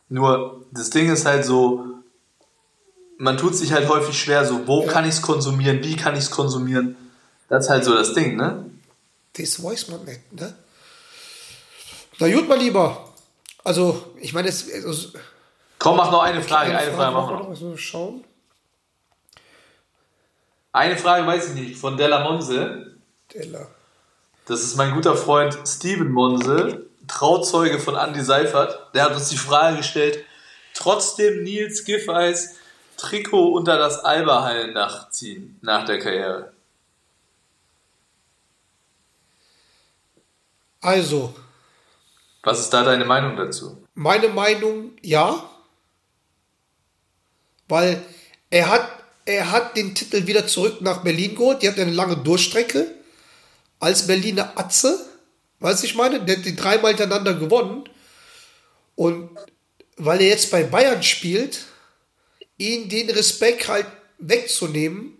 [0.09, 1.85] Nur, das Ding ist halt so,
[3.17, 6.25] man tut sich halt häufig schwer, so, wo kann ich es konsumieren, wie kann ich
[6.25, 6.95] es konsumieren.
[7.49, 8.65] Das ist halt so das Ding, ne?
[9.33, 10.55] Das weiß man nicht, ne?
[12.19, 13.09] Na gut, mein Lieber.
[13.63, 14.71] Also, ich meine, es.
[14.71, 15.09] Also,
[15.79, 17.59] Komm, mach noch eine Frage, eine Frage machen wir machen noch.
[17.59, 17.77] wir noch.
[17.77, 18.23] Schauen.
[20.73, 22.97] Eine Frage weiß ich nicht, von Della Monse.
[23.33, 23.67] Della.
[24.45, 28.93] Das ist mein guter Freund Steven Monse, Trauzeuge von Andy Seifert.
[28.93, 30.25] Der hat uns die Frage gestellt,
[30.73, 32.55] trotzdem Nils Giffeis
[32.97, 36.51] Trikot unter das Alba-Hallendach ziehen nach der Karriere.
[40.81, 41.33] Also,
[42.41, 43.81] Was ist da deine Meinung dazu?
[43.93, 45.49] Meine Meinung, ja.
[47.69, 48.03] Weil
[48.49, 51.61] er hat, er hat den Titel wieder zurück nach Berlin geholt.
[51.61, 52.91] Die hat eine lange Durchstrecke
[53.79, 54.97] als Berliner Atze.
[55.59, 56.19] Weißt du, ich meine?
[56.23, 57.83] Der hat die dreimal hintereinander gewonnen.
[58.95, 59.29] Und
[59.97, 61.65] weil er jetzt bei Bayern spielt,
[62.57, 63.87] ihn den Respekt halt
[64.19, 65.17] wegzunehmen,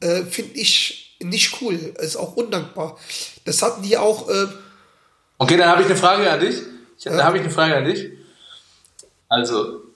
[0.00, 1.74] äh, finde ich nicht cool.
[1.98, 2.98] Ist auch undankbar.
[3.44, 4.28] Das hatten die auch.
[4.28, 4.46] Äh,
[5.40, 6.56] Okay, dann habe ich eine Frage an dich.
[6.96, 8.10] Ich, Dann habe ich eine Frage an dich.
[9.28, 9.87] Also,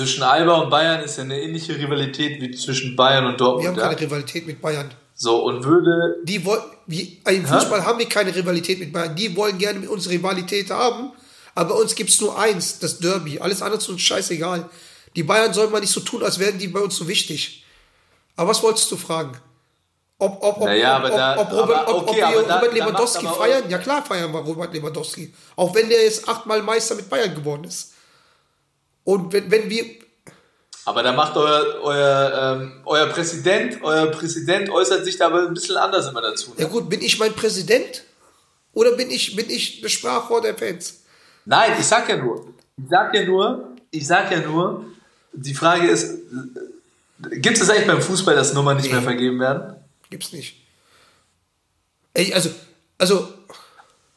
[0.00, 3.62] zwischen Alba und Bayern ist ja eine ähnliche Rivalität wie zwischen Bayern und wir haben
[3.62, 3.78] Dortmund.
[3.78, 3.98] keine Ja?
[3.98, 4.90] Rivalität mit Bayern.
[5.14, 9.14] So, und würde Die wollen, im Fußball haben wir keine Rivalität mit Bayern.
[9.14, 11.12] Die wollen gerne mit uns Rivalität haben.
[11.54, 13.38] Aber bei uns gibt es nur eins, das Derby.
[13.38, 14.68] Alles andere ist uns scheißegal.
[15.16, 17.64] Die Bayern sollen mal nicht so tun, als wären die bei uns so wichtig.
[18.36, 19.36] Aber was wolltest du fragen?
[20.18, 22.54] Ob, ob, ob, Naja, ob, da- ob, ob, Robert, aber ob, ob okay, wir da-
[22.56, 23.64] Robert Lewandowski feiern?
[23.68, 25.34] Ja klar feiern wir Robert Lewandowski.
[25.56, 27.92] Auch wenn der jetzt achtmal Meister mit Bayern geworden ist.
[29.04, 29.84] Und wenn, wenn wir,
[30.84, 35.54] Aber da macht euer, euer, ähm, euer Präsident, euer Präsident äußert sich da aber ein
[35.54, 36.54] bisschen anders immer dazu.
[36.56, 36.70] ja Ne?
[36.70, 38.04] gut, bin ich mein Präsident?
[38.72, 41.02] Oder bin ich, bin ich das Sprachrohr der Fans?
[41.44, 44.84] Nein, ich sag ja nur, ich sag ja nur, ich sag ja nur,
[45.32, 46.18] die Frage ist,
[47.18, 49.76] gibt es eigentlich beim Fußball, dass Nummern nicht mehr vergeben werden?
[50.10, 50.56] Gibt's nicht.
[52.14, 52.50] Ey, also,
[52.98, 53.28] also,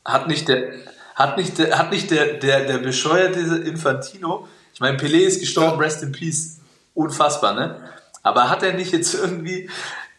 [0.05, 0.73] Hat nicht der,
[1.15, 5.79] hat nicht der, hat nicht der, der, der bescheuerte Infantino, ich meine, Pelé ist gestorben,
[5.79, 5.85] Ja.
[5.85, 6.57] rest in peace,
[6.93, 7.89] unfassbar, ne?
[8.23, 9.69] Aber hat er nicht jetzt irgendwie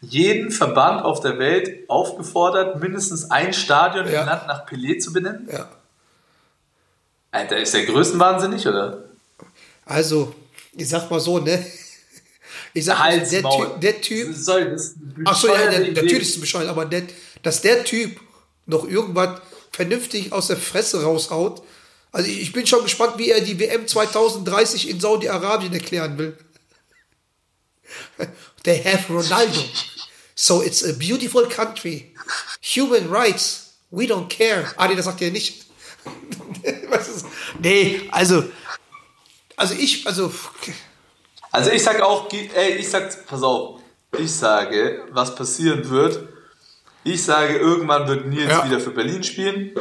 [0.00, 4.20] jeden Verband auf der Welt aufgefordert, mindestens ein Stadion Ja.
[4.20, 5.48] im Land nach Pelé zu benennen?
[5.50, 5.68] ja.
[7.30, 9.04] Alter, ist der größtenwahnsinnig, oder?
[9.86, 10.32] Also,
[10.76, 11.64] ich sag mal so, ne?
[12.72, 14.34] Ich sag mal, Hals, der, typ, der Typ.
[14.36, 17.02] Sorry, das ist eine Ach so, ja, der, natürlich ist es bescheuert, aber der,
[17.42, 18.20] dass der Typ
[18.66, 19.40] noch irgendwas
[19.72, 21.62] vernünftig aus der Fresse raushaut.
[22.14, 26.36] Also, ich bin schon gespannt, wie er die WM 2030 in Saudi-Arabien erklären will.
[28.62, 29.60] They have Ronaldo.
[30.36, 32.14] So it's a beautiful country.
[32.60, 33.74] Human rights.
[33.90, 34.72] We don't care.
[34.76, 35.64] Ah, nee, das sagt er nicht.
[37.60, 38.44] Nee, also,
[39.56, 40.32] also ich, also,
[41.50, 43.80] Also ich sag auch, ey, ich sag, pass auf,
[44.18, 46.28] ich sage, was passieren wird.
[47.04, 48.64] Ich sage, irgendwann wird Nils Ja.
[48.66, 49.72] wieder für Berlin spielen.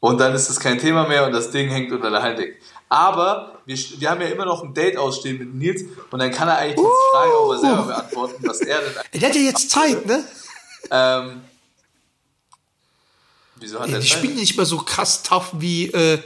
[0.00, 2.56] Und dann ist es kein Thema mehr und das Ding hängt unter der Halldecke.
[2.88, 6.48] Aber wir, wir haben ja immer noch ein Date ausstehen mit Nils und dann kann
[6.48, 9.20] er eigentlich jetzt die Frage auch mal selber beantworten, was er denn.
[9.20, 10.24] der hat ja jetzt Zeit, ne?
[10.90, 11.42] Ähm,
[13.56, 14.18] wieso hat Ja, er die Zeit?
[14.18, 16.18] spielen nicht mehr so krass tough wie, äh,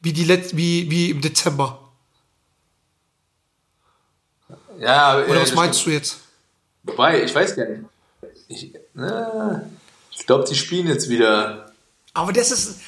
[0.00, 1.80] wie, die Let wie, wie im Dezember.
[4.78, 6.18] Ja, Oder was meinst du jetzt?
[6.84, 7.82] Wobei, ich weiß gar nicht.
[8.48, 9.68] Ich, na,
[10.12, 11.72] ich glaube, die spielen jetzt wieder.
[12.14, 12.80] Aber das ist,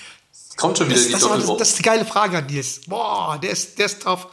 [0.59, 2.81] Kommt schon wieder das, die das, war, das, das ist die geile Frage an Nils.
[2.87, 4.27] Boah, der ist, der ist tough.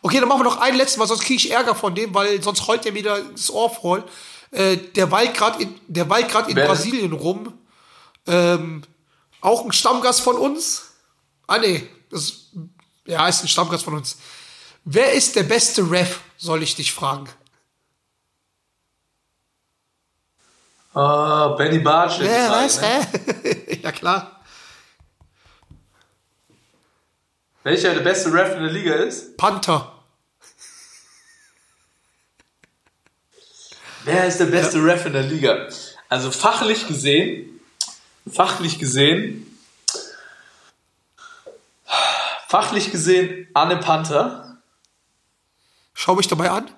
[0.00, 2.42] Okay, dann machen wir noch einen letzten, weil sonst kriege ich Ärger von dem, weil
[2.42, 4.04] sonst heult er mir wieder das Ohr voll.
[4.52, 6.66] Äh, der weilt gerade in, der weilt grad in Wer?
[6.66, 7.52] Brasilien rum.
[8.26, 8.82] Ähm,
[9.40, 10.92] auch ein Stammgast von uns.
[11.48, 11.88] Ah, nee.
[12.10, 12.50] Das,
[13.06, 14.18] ja, ist ein Stammgast von uns.
[14.84, 17.28] Wer ist der beste Ref, soll ich dich fragen?
[20.94, 22.20] Ah, Benny Bartsch.
[22.20, 22.74] was?
[22.74, 23.40] sagen, ne?
[23.42, 23.80] Hä?
[23.82, 24.41] ja, klar.
[27.62, 29.36] Welcher der beste Ref in der Liga ist?
[29.36, 29.92] Panther.
[34.04, 35.68] Wer ist der beste Ref in der Liga?
[36.08, 37.60] Also fachlich gesehen,
[38.30, 39.46] fachlich gesehen,
[42.48, 44.60] fachlich gesehen Anne Panther.
[45.94, 46.70] Schau mich dabei an.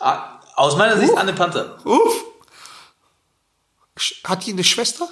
[0.00, 1.78] Ah, Aus meiner Sicht Anne Panther.
[1.86, 2.24] Uff.
[4.24, 5.08] Hat die eine Schwester?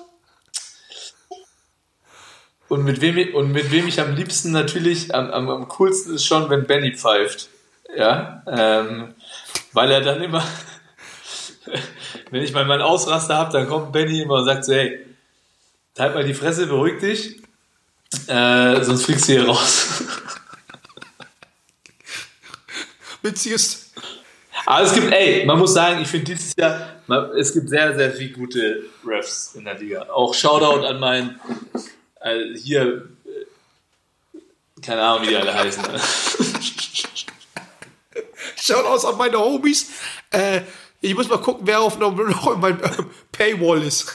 [2.69, 6.15] Und mit wem, ich- und mit wem ich am liebsten natürlich, am, am, am coolsten
[6.15, 7.49] ist schon, wenn Benny pfeift.
[7.97, 9.15] Ja, ähm,
[9.73, 10.45] weil er dann immer,
[12.31, 15.07] wenn ich mal meinen Ausraster habe, dann kommt Benny immer und sagt so, hey,
[15.99, 17.41] halt mal die Fresse, beruhig dich,
[18.27, 20.03] äh, sonst fliegst du hier raus.
[23.23, 23.91] Witziges.
[24.67, 27.95] Aber es gibt, ey, man muss sagen, ich finde dieses Jahr, man, es gibt sehr,
[27.95, 30.03] sehr viele gute Refs in der Liga.
[30.11, 31.41] Auch Shoutout an meinen,
[32.27, 34.41] äh, hier, äh,
[34.83, 35.85] keine Ahnung, wie die alle heißen.
[38.57, 39.91] Schaut aus an meine Homies.
[40.31, 40.63] Äh,
[41.01, 44.07] ich muss mal gucken, wer auf noch, noch in meinem ähm, Paywall ist.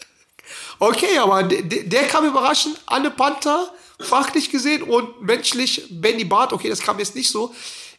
[0.78, 2.80] okay, aber der, der kam überraschend.
[2.86, 6.52] Anne Panther, fachlich gesehen und menschlich Benny Barth.
[6.52, 7.54] Okay, das kam jetzt nicht so.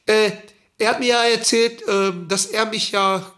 [0.05, 0.31] Äh,
[0.79, 3.31] er hat mir ja erzählt, ähm, dass er mich ja,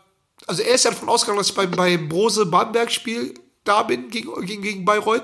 [0.45, 4.61] also er ist ja davon ausgegangen, dass ich beim, beim Brose-Bamberg-Spiel da bin gegen, gegen,
[4.61, 5.23] gegen Bayreuth.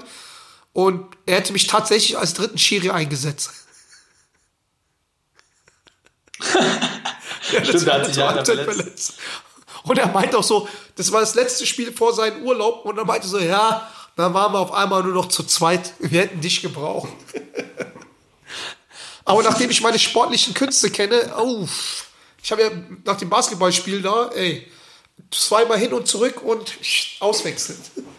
[0.76, 3.50] Und er hätte mich tatsächlich als dritten Schiri eingesetzt.
[7.52, 9.14] Ja, Stimmt, hat sich einer total verletzt.
[9.84, 13.06] Und er meinte auch so, das war das letzte Spiel vor seinem Urlaub und er
[13.06, 15.94] meinte so, ja, dann waren wir auf einmal nur noch zu zweit.
[16.00, 17.10] Wir hätten dich gebraucht.
[19.26, 21.68] Aber nachdem ich meine sportlichen Künste kenne, oh,
[22.42, 22.72] ich habe ja
[23.06, 24.70] nach dem Basketballspiel da, ey,
[25.30, 26.78] zweimal hin und zurück und
[27.20, 27.80] auswechseln.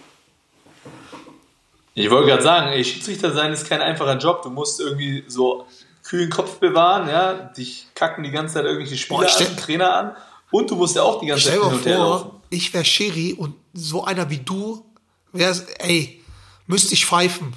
[1.98, 4.42] Ich wollte gerade sagen, ey, Schiedsrichter sein ist kein einfacher Job.
[4.42, 5.66] Du musst irgendwie so
[6.02, 10.16] kühlen Kopf bewahren, ja, dich kacken die ganze Zeit irgendwelche Spieler Boah, an, Trainer an
[10.50, 12.30] und du musst ja auch die ganze Zeit Stell hin und her mal laufen.
[12.30, 14.84] vor, ich wäre Schiri und so einer wie du,
[15.32, 16.22] wär's, ey,
[16.66, 17.56] müsste ich pfeifen.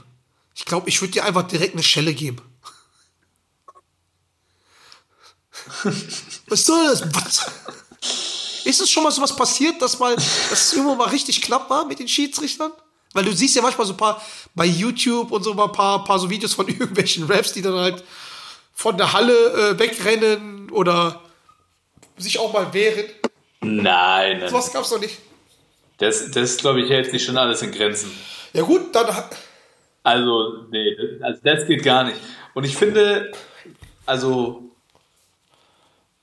[0.55, 2.41] Ich glaube, ich würde dir einfach direkt eine Schelle geben.
[6.47, 7.03] Was soll das?
[7.13, 7.51] Was?
[8.65, 11.85] Ist es schon mal sowas passiert, dass mal, dass es irgendwo mal richtig knapp war
[11.85, 12.71] mit den Schiedsrichtern?
[13.13, 14.21] Weil du siehst ja manchmal so ein paar
[14.53, 17.75] bei YouTube und so mal ein paar, paar so Videos von irgendwelchen Raps, die dann
[17.75, 18.03] halt
[18.73, 21.21] von der Halle äh, wegrennen oder
[22.17, 23.05] sich auch mal wehren.
[23.61, 24.49] Nein, nein.
[24.49, 25.17] Sowas gab's noch nicht.
[25.97, 28.11] Das, das glaube ich, hält sich schon alles in Grenzen.
[28.53, 29.07] Ja gut, dann
[30.03, 32.17] Also, nee, also das geht gar nicht.
[32.53, 33.31] Und ich finde,
[34.05, 34.63] also,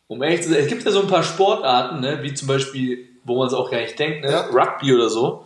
[0.07, 3.09] um ehrlich zu sein, es gibt ja so ein paar Sportarten, ne, wie zum Beispiel,
[3.25, 4.47] wo man es auch gar nicht denkt, ne, Ja.
[4.47, 5.46] Rugby oder so,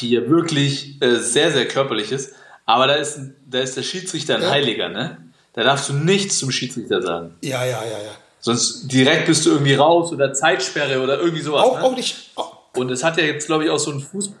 [0.00, 2.34] die ja wirklich äh, sehr, sehr körperlich ist.
[2.66, 4.50] Aber da ist, da ist der Schiedsrichter ein Ja.
[4.50, 5.18] Heiliger, ne?
[5.52, 7.34] Da darfst du nichts zum Schiedsrichter sagen.
[7.42, 8.16] ja, ja, ja, ja.
[8.40, 11.62] Sonst direkt bist du irgendwie raus oder Zeitsperre oder irgendwie sowas.
[11.62, 11.84] Auch, ne?
[11.84, 12.30] auch nicht.
[12.34, 14.32] Auch, Und es hat ja jetzt, glaube ich, auch so ein Fuß.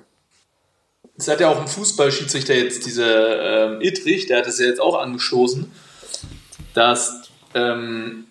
[1.16, 4.80] Es hat ja auch ein Fußballschiedsrichter jetzt, dieser ähm, Ittrich, der hat es ja jetzt
[4.80, 5.70] auch angestoßen,
[6.74, 8.24] dass, ähm,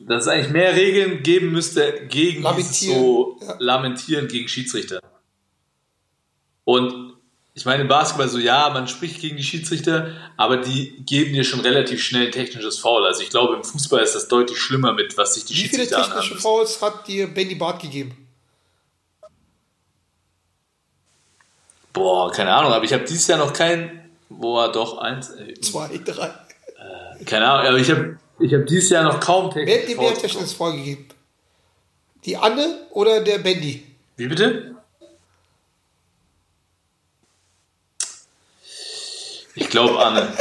[0.00, 3.38] dass es eigentlich mehr Regeln geben müsste gegen so.
[3.60, 4.98] Lamentieren gegen Schiedsrichter.
[6.64, 7.14] Und
[7.56, 11.44] ich meine, im Basketball so, ja, man spricht gegen die Schiedsrichter, aber die geben dir
[11.44, 13.06] schon relativ schnell ein technisches Foul.
[13.06, 15.68] Also ich glaube, im Fußball ist das deutlich schlimmer mit, was sich die wie viele
[15.82, 16.42] Schiedsrichter anhaben technische müssen.
[16.42, 18.16] Fouls hat dir Benny Barth gegeben?
[21.92, 26.00] Boah, keine Ahnung, aber ich habe dieses Jahr noch kein, boah, doch, eins, äh, Zwei,
[26.04, 26.34] drei.
[27.24, 30.00] keine Ahnung, aber ich habe ich hab dieses Jahr noch kaum Wer hat dir technische
[30.00, 30.52] mehr technisches.
[30.54, 31.08] Foul gegeben?
[32.24, 33.84] Die Anne oder der Benny?
[34.16, 34.73] Wie bitte?
[39.54, 40.32] Ich glaube Anne.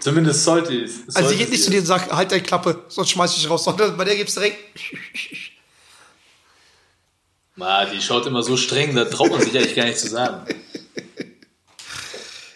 [0.00, 1.00] Zumindest sollte es.
[1.06, 3.32] Also sollte sie geht es nicht zu dir und sagt, halt deine Klappe, sonst schmeiß
[3.32, 4.58] ich dich raus, sondern bei der gibt's direkt.
[7.54, 10.46] Ma, die schaut immer so streng, da traut man sich eigentlich gar nicht zu sagen.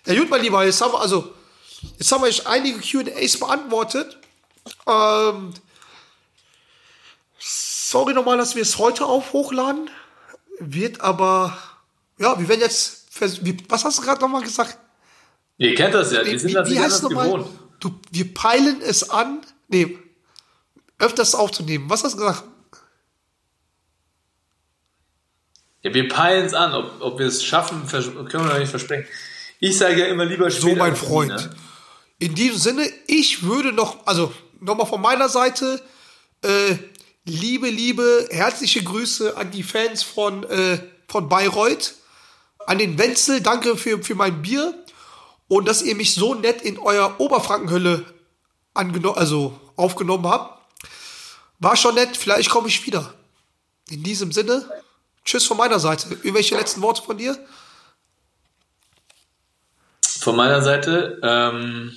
[0.07, 1.35] Ja gut, mein Lieber, jetzt haben wir also
[1.99, 4.19] jetzt haben wir euch einige Q&As beantwortet.
[4.87, 5.53] Ähm,
[7.39, 9.91] sorry nochmal, dass wir es heute auf hochladen.
[10.59, 11.57] Wird aber,
[12.19, 14.79] ja, wir werden jetzt, wie, was hast du gerade nochmal gesagt?
[15.59, 17.27] Ihr kennt das ja, die sind nicht anders nochmal?
[17.27, 17.47] gewohnt.
[17.81, 19.99] Du, wir peilen es an, nee,
[20.99, 21.89] öfters aufzunehmen.
[21.89, 22.45] Was hast du gesagt?
[25.83, 29.07] Ja, wir peilen es an, ob, ob wir es schaffen, können wir noch nicht versprechen.
[29.61, 31.31] Ich sage ja immer lieber So, später mein als nie, Freund.
[31.31, 31.51] ne?
[32.19, 35.83] In diesem Sinne, ich würde noch, also nochmal von meiner Seite,
[36.43, 36.77] äh,
[37.25, 40.79] liebe, liebe, herzliche Grüße an die Fans von, äh,
[41.09, 41.95] von Bayreuth,
[42.67, 44.75] an den Wenzel, danke für, für mein Bier
[45.49, 48.05] und dass ihr mich so nett in euer Oberfrankenhölle
[48.75, 50.61] also aufgenommen habt.
[51.59, 53.15] War schon nett, vielleicht komme ich wieder.
[53.89, 54.69] In diesem Sinne,
[55.25, 56.09] tschüss von meiner Seite.
[56.11, 57.39] Irgendwelche letzten Worte von dir?
[60.21, 61.97] Von meiner Seite, ähm,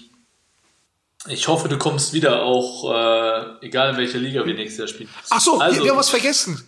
[1.28, 5.10] ich hoffe, du kommst wieder, auch äh, egal in welcher Liga wir nächstes Jahr spielen.
[5.30, 6.64] Ach so, also, wir, wir haben was vergessen.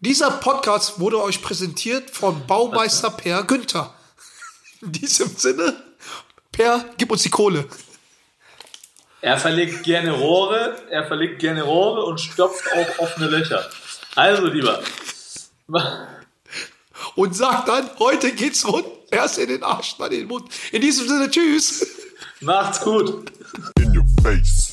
[0.00, 3.92] Dieser Podcast wurde euch präsentiert von Baumeister Per Günther.
[4.80, 5.82] In diesem Sinne,
[6.52, 7.66] Per, gib uns die Kohle.
[9.20, 13.68] Er verlegt gerne Rohre, er verlegt gerne Rohre und stopft auch offene Löcher.
[14.14, 14.80] Also, lieber.
[17.16, 18.86] Und sagt dann, heute geht's rund.
[19.10, 20.48] Erst in den Arsch, dann in den Mund.
[20.70, 21.84] In diesem Sinne, tschüss.
[22.40, 23.32] Macht's gut.
[23.80, 24.67] In your face.